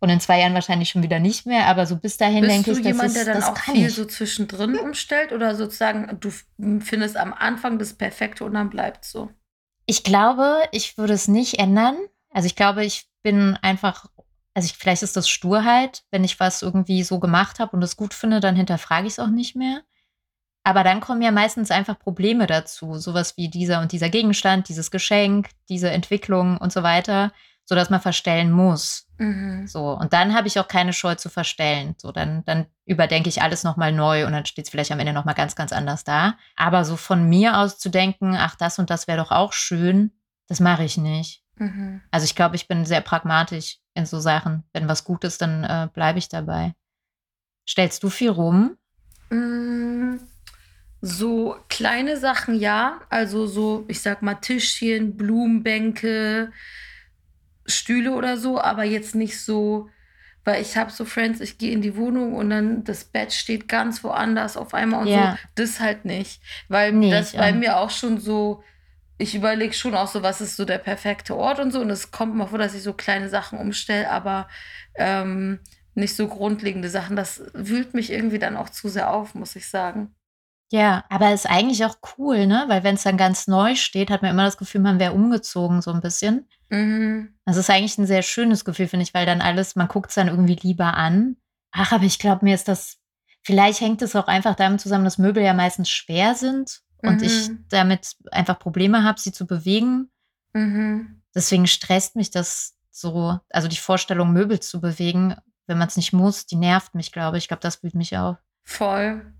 [0.00, 1.66] Und in zwei Jahren wahrscheinlich schon wieder nicht mehr.
[1.66, 3.86] Aber so bis dahin Bist denke ich, das, jemand, ist, der dann das auch viel
[3.86, 3.94] ich.
[3.94, 6.30] so zwischendrin umstellt oder sozusagen du
[6.80, 9.30] findest am Anfang das Perfekte und dann bleibt so?
[9.86, 11.96] Ich glaube, ich würde es nicht ändern.
[12.30, 14.06] Also ich glaube, ich bin einfach,
[14.54, 17.96] also ich, vielleicht ist das Sturheit, wenn ich was irgendwie so gemacht habe und es
[17.96, 19.82] gut finde, dann hinterfrage ich es auch nicht mehr.
[20.64, 24.90] Aber dann kommen ja meistens einfach Probleme dazu, sowas wie dieser und dieser Gegenstand, dieses
[24.90, 27.32] Geschenk, diese Entwicklung und so weiter,
[27.64, 29.06] sodass man verstellen muss.
[29.18, 29.66] Mhm.
[29.66, 31.94] So, und dann habe ich auch keine Scheu zu verstellen.
[31.98, 35.12] So, dann, dann überdenke ich alles nochmal neu und dann steht es vielleicht am Ende
[35.12, 36.36] nochmal ganz, ganz anders da.
[36.56, 40.12] Aber so von mir aus zu denken, ach, das und das wäre doch auch schön,
[40.48, 41.42] das mache ich nicht.
[41.58, 42.00] Mhm.
[42.10, 44.64] Also ich glaube, ich bin sehr pragmatisch in so Sachen.
[44.72, 46.74] Wenn was gut ist, dann äh, bleibe ich dabei.
[47.68, 48.76] Stellst du viel rum?
[49.30, 50.16] Mm,
[51.00, 56.52] So kleine Sachen ja, also so, ich sag mal Tischchen, Blumenbänke,
[57.66, 59.88] Stühle oder so, aber jetzt nicht so,
[60.44, 63.68] weil ich habe so Friends, ich gehe in die Wohnung und dann das Bett steht
[63.68, 65.32] ganz woanders auf einmal und Ja.
[65.32, 65.38] so.
[65.54, 68.62] Das halt nicht, weil Nee, das bei mir auch schon so
[69.18, 71.80] ich überlege schon auch so, was ist so der perfekte Ort und so.
[71.80, 74.48] Und es kommt mal vor, dass ich so kleine Sachen umstelle, aber
[74.94, 75.58] ähm,
[75.94, 77.16] nicht so grundlegende Sachen.
[77.16, 80.14] Das wühlt mich irgendwie dann auch zu sehr auf, muss ich sagen.
[80.70, 82.64] Ja, aber ist eigentlich auch cool, ne?
[82.68, 85.82] Weil wenn es dann ganz neu steht, hat man immer das Gefühl, man wäre umgezogen
[85.82, 86.46] so ein bisschen.
[86.68, 87.34] Mhm.
[87.44, 90.14] Das ist eigentlich ein sehr schönes Gefühl, finde ich, weil dann alles, man guckt es
[90.14, 91.36] dann irgendwie lieber an.
[91.72, 92.98] Ach, aber ich glaube, mir ist das,
[93.42, 97.48] vielleicht hängt es auch einfach damit zusammen, dass Möbel ja meistens schwer sind und ich
[97.48, 97.64] Mhm.
[97.68, 100.10] damit einfach Probleme habe, sie zu bewegen.
[100.52, 101.22] Mhm.
[101.34, 105.36] Deswegen stresst mich das so, also die Vorstellung, Möbel zu bewegen,
[105.66, 107.44] wenn man es nicht muss, die nervt mich, glaube ich.
[107.44, 108.36] Ich glaube, das wühlt mich auf.
[108.64, 109.32] Voll.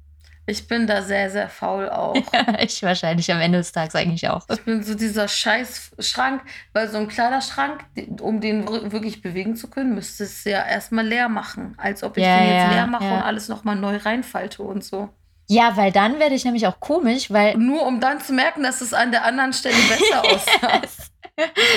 [0.46, 2.14] Ich bin da sehr, sehr faul auch.
[2.60, 4.46] ich wahrscheinlich am Ende des Tages eigentlich auch.
[4.50, 6.42] Ich bin so dieser scheiß Schrank,
[6.72, 10.64] weil so ein Kleiderschrank, die- um den wir- wirklich bewegen zu können, müsste es ja
[10.64, 11.74] erstmal leer machen.
[11.76, 14.82] Als ob ich Ja, den jetzt ja, leer mache und alles nochmal neu reinfalte und
[14.84, 15.10] so.
[15.48, 18.80] Ja, weil dann werde ich nämlich auch komisch, weil Nur um dann zu merken, dass
[18.80, 20.82] es an der anderen Stelle besser aussah.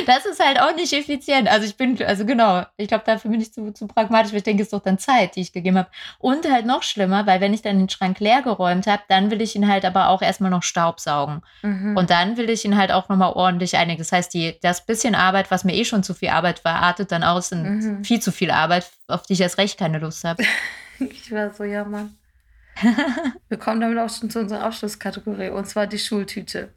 [0.08, 1.48] das ist halt auch nicht effizient.
[1.48, 4.44] Also ich bin, also genau, ich glaube, dafür bin ich zu, zu pragmatisch, weil ich
[4.44, 5.90] denke, es ist doch dann Zeit, die ich gegeben habe.
[6.20, 9.40] Und halt noch schlimmer, weil wenn ich dann den Schrank leer geräumt habe, dann will
[9.42, 11.42] ich ihn halt aber auch erstmal noch staubsaugen.
[11.62, 11.96] Mhm.
[11.96, 14.00] Und dann will ich ihn halt auch nochmal ordentlich einigen.
[14.00, 17.12] Das heißt, die, das bisschen Arbeit, was mir eh schon zu viel Arbeit war, artet
[17.12, 18.04] dann aus in Mhm.
[18.04, 20.44] viel zu viel Arbeit, auf die ich erst recht keine Lust habe.
[21.00, 22.16] Ich war so, ja, Mann.
[23.50, 26.74] Wir kommen damit auch schon zu unserer Abschlusskategorie, und zwar die Schultüte.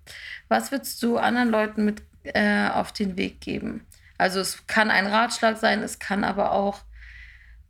[0.48, 3.86] Was würdest du anderen Leuten mit äh, auf den Weg geben?
[4.18, 6.80] Also es kann ein Ratschlag sein, es kann aber auch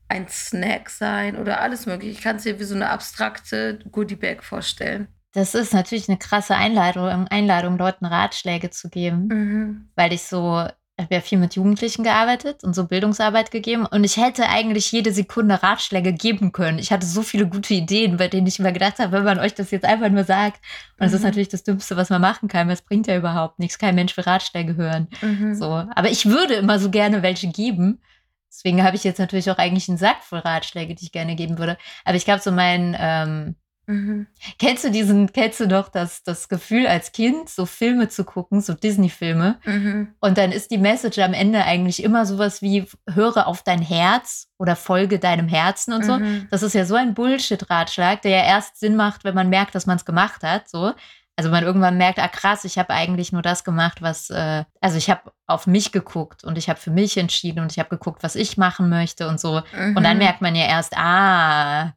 [0.08, 2.12] ein Snack sein oder alles mögliche.
[2.12, 5.08] Ich kann es dir wie so eine abstrakte Goodie-Bag vorstellen.
[5.32, 9.26] Das ist natürlich eine krasse Einladung, Einladung, Leuten Ratschläge zu geben.
[9.26, 9.88] Mhm.
[9.96, 10.68] weil ich so,
[11.02, 15.12] habe ja viel mit Jugendlichen gearbeitet und so Bildungsarbeit gegeben und ich hätte eigentlich jede
[15.12, 16.78] Sekunde Ratschläge geben können.
[16.78, 19.54] Ich hatte so viele gute Ideen, bei denen ich immer gedacht habe, wenn man euch
[19.54, 20.60] das jetzt einfach nur sagt.
[20.92, 21.26] Und das ist Mhm.
[21.26, 23.78] natürlich das Dümmste, was man machen kann, weil es bringt ja überhaupt nichts.
[23.78, 25.08] Kein Mensch will Ratschläge hören.
[25.20, 25.54] Mhm.
[25.56, 25.66] So.
[25.66, 28.00] Aber ich würde immer so gerne welche geben.
[28.48, 31.58] Deswegen habe ich jetzt natürlich auch eigentlich einen Sack voll Ratschläge, die ich gerne geben
[31.58, 31.76] würde.
[32.04, 33.56] Aber ich glaube, so mein, ähm,
[33.86, 34.26] Mhm.
[34.58, 38.60] kennst du diesen, kennst du doch das, das Gefühl als Kind, so Filme zu gucken,
[38.60, 39.58] so Disney-Filme?
[39.64, 40.14] Mhm.
[40.20, 44.48] Und dann ist die Message am Ende eigentlich immer sowas wie, höre auf dein Herz
[44.58, 46.18] oder folge deinem Herzen und so.
[46.18, 46.48] Mhm.
[46.50, 49.86] Das ist ja so ein Bullshit-Ratschlag, der ja erst Sinn macht, wenn man merkt, dass
[49.86, 50.68] man es gemacht hat.
[50.68, 50.92] So.
[51.36, 54.96] Also man irgendwann merkt, ah krass, ich habe eigentlich nur das gemacht, was, äh, also
[54.96, 58.22] ich habe auf mich geguckt und ich habe für mich entschieden und ich habe geguckt,
[58.22, 59.56] was ich machen möchte und so.
[59.76, 60.22] Und dann Mhm.
[60.22, 61.92] merkt man ja erst, ah,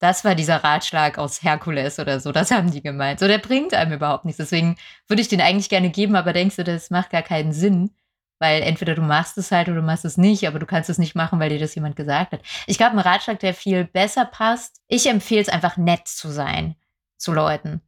[0.00, 2.32] das war dieser Ratschlag aus Herkules oder so.
[2.32, 3.20] Das haben die gemeint.
[3.20, 4.38] So, der bringt einem überhaupt nichts.
[4.38, 4.76] Deswegen
[5.06, 7.90] würde ich den eigentlich gerne geben, aber denkst du, das macht gar keinen Sinn.
[8.38, 10.96] Weil entweder du machst es halt oder du machst es nicht, aber du kannst es
[10.96, 12.40] nicht machen, weil dir das jemand gesagt hat.
[12.66, 14.80] Ich glaube, ein Ratschlag, der viel besser passt.
[14.88, 16.74] Ich empfehle es einfach nett zu sein
[17.18, 17.82] zu Leuten.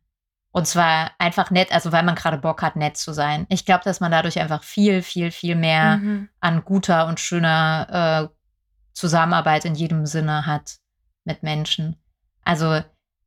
[0.50, 3.46] Und zwar einfach nett, also weil man gerade Bock hat, nett zu sein.
[3.48, 6.28] Ich glaube, dass man dadurch einfach viel, viel, viel mehr Mhm.
[6.40, 8.36] an guter und schöner äh,
[8.92, 10.76] Zusammenarbeit in jedem Sinne hat
[11.24, 11.96] mit Menschen.
[12.44, 12.80] Also,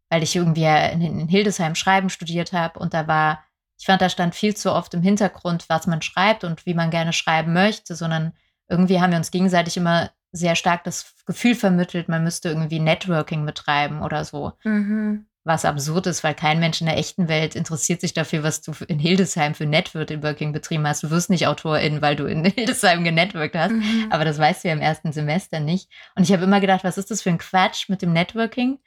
[0.10, 3.44] weil ich irgendwie ja in, in Hildesheim Schreiben studiert habe und da war,
[3.78, 6.92] ich fand, da stand viel zu oft im Hintergrund, was man schreibt und wie man
[6.92, 8.34] gerne schreiben möchte, sondern
[8.70, 13.46] irgendwie haben wir uns gegenseitig immer sehr stark das Gefühl vermittelt, man müsste irgendwie Networking
[13.46, 15.28] betreiben oder so Mhm.
[15.46, 18.72] was absurd ist, weil kein Mensch in der echten Welt interessiert sich dafür, was du
[18.88, 21.04] in Hildesheim für Networking betrieben hast.
[21.04, 24.08] Du wirst nicht Autorin, weil du in Hildesheim genetworked hast, Mhm.
[24.10, 25.90] aber das weißt du ja im ersten Semester nicht.
[26.16, 28.80] Und ich habe immer gedacht, was ist das für ein Quatsch mit dem Networking?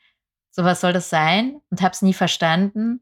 [0.59, 1.61] So was soll das sein?
[1.71, 2.99] Und habe es nie verstanden.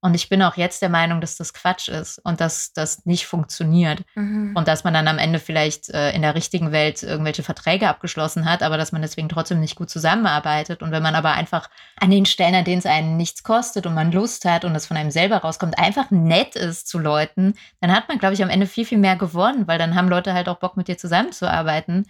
[0.00, 3.26] Und ich bin auch jetzt der Meinung, dass das Quatsch ist und dass das nicht
[3.26, 4.04] funktioniert.
[4.14, 4.52] Mhm.
[4.54, 8.48] Und dass man dann am Ende vielleicht äh, in der richtigen Welt irgendwelche Verträge abgeschlossen
[8.48, 10.84] hat, aber dass man deswegen trotzdem nicht gut zusammenarbeitet.
[10.84, 11.68] Und wenn man aber einfach
[11.98, 14.86] an den Stellen, an denen es einen nichts kostet und man Lust hat und es
[14.86, 18.50] von einem selber rauskommt, einfach nett ist zu Leuten, dann hat man, glaube ich, am
[18.50, 22.06] Ende viel, viel mehr gewonnen, weil dann haben Leute halt auch Bock, mit dir zusammenzuarbeiten.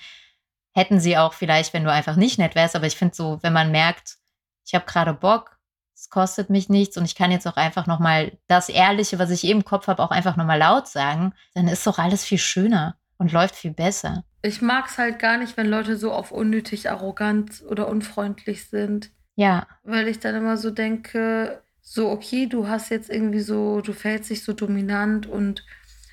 [0.74, 2.76] Hätten sie auch vielleicht, wenn du einfach nicht nett wärst.
[2.76, 4.18] Aber ich finde so, wenn man merkt,
[4.64, 5.58] ich habe gerade Bock,
[5.94, 9.44] es kostet mich nichts und ich kann jetzt auch einfach nochmal das Ehrliche, was ich
[9.44, 12.96] eh im Kopf habe, auch einfach nochmal laut sagen, dann ist doch alles viel schöner
[13.16, 14.24] und läuft viel besser.
[14.42, 19.10] Ich mag es halt gar nicht, wenn Leute so auf unnötig arrogant oder unfreundlich sind.
[19.36, 23.92] Ja, Weil ich dann immer so denke, so, okay, du hast jetzt irgendwie so, du
[23.92, 25.64] fällst dich so dominant und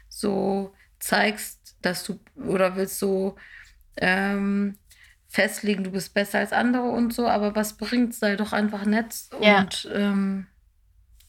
[0.10, 3.36] so zeigst, dass du oder willst so
[3.98, 4.78] ähm,
[5.32, 9.14] festlegen, du bist besser als andere und so, aber was bringt, sei doch einfach nett
[9.42, 9.60] Ja.
[9.62, 10.48] und ähm,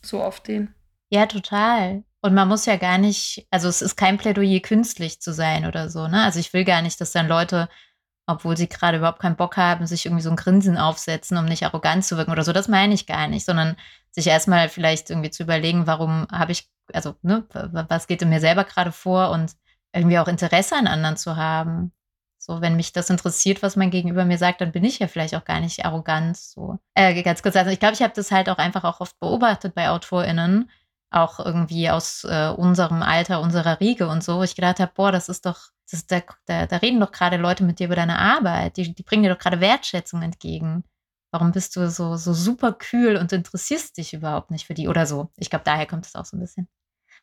[0.02, 0.74] so auf den.
[1.10, 2.02] ja, total.
[2.24, 5.88] Und man muss ja gar nicht, also es ist kein Plädoyer, künstlich zu sein oder
[5.88, 6.22] so, ne?
[6.22, 7.68] Also ich will gar nicht, dass dann Leute,
[8.26, 11.64] obwohl sie gerade überhaupt keinen Bock haben, sich irgendwie so ein Grinsen aufsetzen, um nicht
[11.64, 12.52] arrogant zu wirken oder so.
[12.52, 13.76] Das meine ich gar nicht, sondern
[14.12, 17.44] sich erstmal vielleicht irgendwie zu überlegen, warum habe ich also, ne,
[17.88, 19.52] was geht in mir selber gerade vor und
[19.92, 21.92] irgendwie auch Interesse an anderen zu haben.
[22.44, 25.36] So, wenn mich das interessiert, was mein Gegenüber mir sagt, dann bin ich ja vielleicht
[25.36, 26.36] auch gar nicht arrogant.
[26.36, 29.16] So, äh, ganz kurz, also ich glaube, ich habe das halt auch einfach auch oft
[29.20, 30.68] beobachtet bei AutorInnen,
[31.12, 35.12] auch irgendwie aus äh, unserem Alter, unserer Riege und so, wo ich gedacht habe, boah,
[35.12, 37.94] das ist doch, das ist, da, da, da reden doch gerade Leute mit dir über
[37.94, 40.82] deine Arbeit, die, die bringen dir doch gerade Wertschätzung entgegen.
[41.30, 45.06] Warum bist du so, so super kühl und interessierst dich überhaupt nicht für die oder
[45.06, 45.30] so?
[45.36, 46.66] Ich glaube, daher kommt es auch so ein bisschen.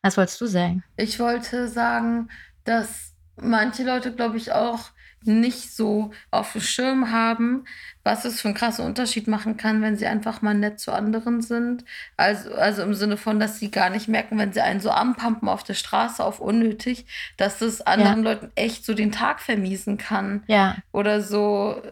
[0.02, 0.82] Was wolltest du sagen?
[0.96, 2.30] Ich wollte sagen,
[2.64, 4.92] dass manche Leute, glaube ich, auch
[5.24, 7.64] nicht so auf dem Schirm haben,
[8.02, 11.42] was es für einen krassen Unterschied machen kann, wenn sie einfach mal nett zu anderen
[11.42, 11.84] sind.
[12.16, 15.48] Also, also im Sinne von, dass sie gar nicht merken, wenn sie einen so anpumpen
[15.48, 17.06] auf der Straße auf unnötig,
[17.36, 18.30] dass das anderen ja.
[18.30, 20.42] Leuten echt so den Tag vermiesen kann.
[20.46, 20.76] Ja.
[20.92, 21.82] Oder so,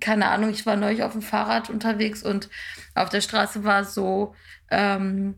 [0.00, 2.50] keine Ahnung, ich war neulich auf dem Fahrrad unterwegs und
[2.94, 4.34] auf der Straße war so,
[4.70, 5.36] ähm,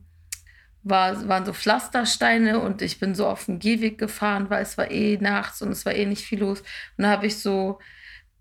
[0.82, 4.90] war, waren so Pflastersteine und ich bin so auf den Gehweg gefahren, weil es war
[4.90, 6.60] eh nachts und es war eh nicht viel los.
[6.96, 7.78] Und da habe ich so,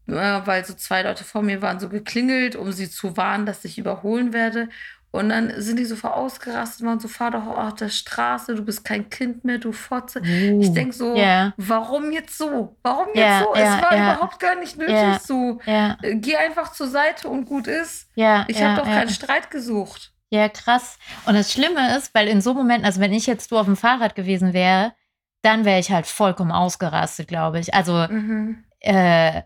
[0.07, 3.65] äh, weil so zwei Leute vor mir waren, so geklingelt, um sie zu warnen, dass
[3.65, 4.69] ich überholen werde.
[5.11, 8.63] Und dann sind die so verausgerastet und waren so, fahr doch auf der Straße, du
[8.63, 10.21] bist kein Kind mehr, du Fotze.
[10.21, 11.51] Uh, ich denke so, yeah.
[11.57, 12.77] warum jetzt so?
[12.83, 13.55] Warum jetzt yeah, so?
[13.55, 15.59] Yeah, es war überhaupt gar nicht nötig so.
[15.65, 18.07] Geh einfach zur Seite und gut ist.
[18.47, 20.13] ich habe doch keinen Streit gesucht.
[20.31, 20.97] Ja, krass.
[21.25, 23.77] Und das Schlimme ist, weil in so Momenten, also wenn ich jetzt du auf dem
[23.77, 24.93] Fahrrad gewesen wäre,
[25.41, 27.73] dann wäre ich halt vollkommen ausgerastet, glaube ich.
[27.73, 28.63] Also, mhm.
[28.79, 29.41] äh,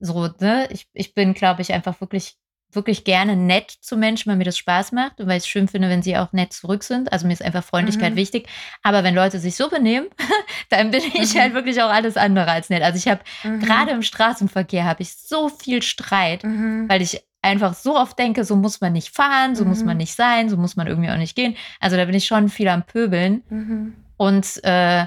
[0.00, 0.68] so, ne?
[0.70, 2.36] Ich, ich bin, glaube ich, einfach wirklich,
[2.70, 5.68] wirklich gerne nett zu Menschen, weil mir das Spaß macht und weil ich es schön
[5.68, 7.10] finde, wenn sie auch nett zurück sind.
[7.12, 8.16] Also mir ist einfach Freundlichkeit mhm.
[8.16, 8.48] wichtig.
[8.82, 10.08] Aber wenn Leute sich so benehmen,
[10.68, 11.38] dann bin ich mhm.
[11.38, 12.82] halt wirklich auch alles andere als nett.
[12.82, 13.60] Also ich habe mhm.
[13.60, 16.88] gerade im Straßenverkehr habe ich so viel Streit, mhm.
[16.88, 19.70] weil ich einfach so oft denke, so muss man nicht fahren, so mhm.
[19.70, 19.98] muss man mhm.
[19.98, 21.56] nicht sein, so muss man irgendwie auch nicht gehen.
[21.80, 23.42] Also da bin ich schon viel am Pöbeln.
[23.48, 23.96] Mhm.
[24.16, 25.06] Und äh,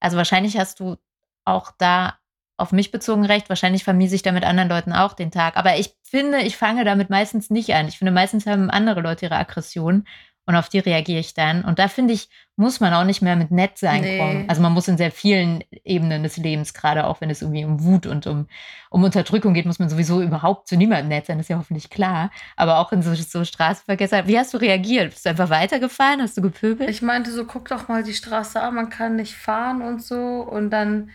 [0.00, 0.96] also wahrscheinlich hast du
[1.44, 2.18] auch da
[2.58, 3.48] auf mich bezogen recht.
[3.48, 5.56] Wahrscheinlich vermiese ich damit anderen Leuten auch den Tag.
[5.56, 7.88] Aber ich finde, ich fange damit meistens nicht an.
[7.88, 10.06] Ich finde, meistens haben andere Leute ihre Aggression
[10.46, 11.64] und auf die reagiere ich dann.
[11.64, 14.18] Und da finde ich, muss man auch nicht mehr mit nett sein nee.
[14.18, 14.44] kommen.
[14.48, 17.82] Also man muss in sehr vielen Ebenen des Lebens, gerade auch wenn es irgendwie um
[17.82, 18.46] Wut und um,
[18.88, 21.90] um Unterdrückung geht, muss man sowieso überhaupt zu niemandem nett sein, das ist ja hoffentlich
[21.90, 22.30] klar.
[22.54, 24.28] Aber auch in so, so Straßenverkehr.
[24.28, 25.10] Wie hast du reagiert?
[25.10, 26.22] Bist du einfach weitergefahren?
[26.22, 26.88] Hast du gepöbelt?
[26.88, 30.16] Ich meinte so, guck doch mal die Straße an, man kann nicht fahren und so.
[30.16, 31.10] Und dann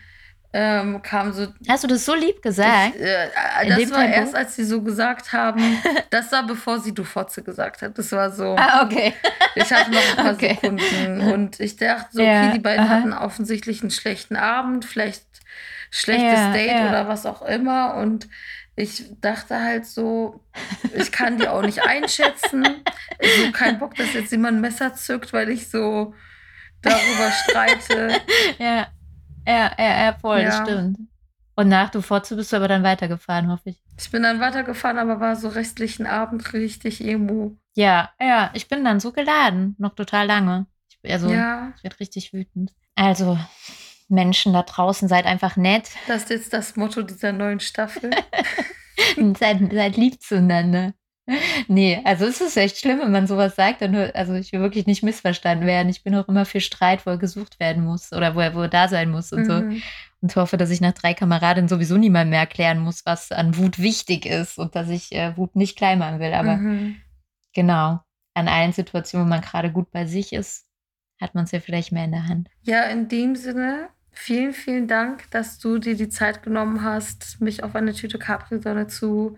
[0.52, 1.46] ähm, kam so.
[1.68, 2.96] Hast du das so lieb gesagt?
[2.96, 3.28] Ich, äh,
[3.68, 4.16] das war Tempo?
[4.16, 5.62] erst, als sie so gesagt haben.
[6.10, 7.96] das war bevor sie du Fotze gesagt hat.
[7.96, 8.56] Das war so.
[8.58, 9.14] Ah, okay.
[9.54, 10.58] ich hatte noch ein paar okay.
[10.60, 12.94] Sekunden und ich dachte so, ja, okay, die beiden aha.
[12.96, 15.24] hatten offensichtlich einen schlechten Abend, vielleicht
[15.90, 16.88] schlechtes ja, Date ja.
[16.88, 18.28] oder was auch immer und
[18.74, 20.40] ich dachte halt so,
[20.94, 22.66] ich kann die auch nicht einschätzen.
[23.18, 26.14] Ich habe keinen Bock, dass jetzt jemand ein Messer zückt, weil ich so
[26.80, 28.20] darüber streite.
[28.58, 28.88] ja.
[29.46, 30.98] Ja, ja, ja, voll, das stimmt.
[31.54, 33.82] Und nach du Forze bist du aber dann weitergefahren, hoffe ich.
[33.98, 37.56] Ich bin dann weitergefahren, aber war so restlichen Abend richtig emo.
[37.74, 40.66] Ja, ja, ich bin dann so geladen, noch total lange.
[40.88, 41.72] Ich, also, Ja.
[41.76, 42.72] ich werde richtig wütend.
[42.94, 43.38] Also,
[44.08, 45.90] Menschen da draußen, seid einfach nett.
[46.06, 48.10] Das ist jetzt das Motto dieser neuen Staffel.
[49.38, 50.94] seid, seid lieb zueinander.
[51.68, 53.82] Nee, also es ist echt schlimm, wenn man sowas sagt.
[53.82, 55.88] Dann, also ich will wirklich nicht missverstanden werden.
[55.88, 58.62] Ich bin auch immer für Streit, wo er gesucht werden muss oder wo er, wo
[58.62, 59.46] er da sein muss und mhm.
[59.46, 59.80] so.
[60.20, 63.80] Und hoffe, dass ich nach drei Kameradinnen sowieso niemand mehr erklären muss, was an Wut
[63.80, 66.32] wichtig ist und dass ich äh, Wut nicht klein machen will.
[66.32, 66.96] Aber mhm.
[67.52, 68.00] genau,
[68.34, 70.66] an allen Situationen, wo man gerade gut bei sich ist,
[71.20, 72.48] hat man es ja vielleicht mehr in der Hand.
[72.62, 77.64] Ja, in dem Sinne, vielen, vielen Dank, dass du dir die Zeit genommen hast, mich
[77.64, 79.36] auf eine Tüte Capri-Sonne zu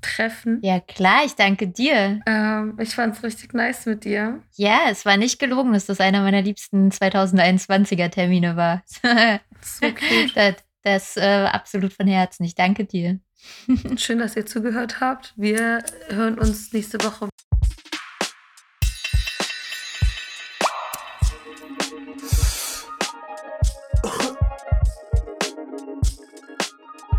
[0.00, 0.60] treffen.
[0.62, 2.20] Ja, klar, ich danke dir.
[2.26, 4.42] Ähm, ich fand es richtig nice mit dir.
[4.54, 8.82] Ja, es war nicht gelogen, dass das einer meiner liebsten 2021er Termine war.
[9.60, 10.34] so cute.
[10.34, 12.44] Das, das äh, absolut von Herzen.
[12.44, 13.18] Ich danke dir.
[13.96, 15.34] Schön, dass ihr zugehört habt.
[15.36, 17.28] Wir hören uns nächste Woche.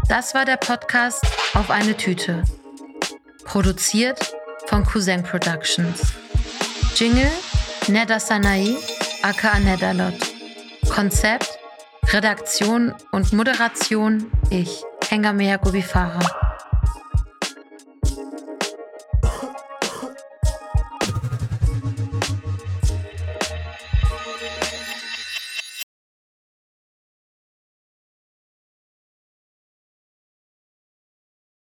[0.07, 1.21] Das war der Podcast
[1.53, 2.43] auf eine Tüte.
[3.47, 4.35] Produziert
[4.67, 6.01] von Cousin Productions.
[6.95, 7.31] Jingle
[7.87, 8.75] Neda Sanai,
[9.23, 10.13] aka Nedalot.
[10.93, 11.57] Konzept,
[12.11, 16.46] Redaktion und Moderation ich, Hengame Yakubifara.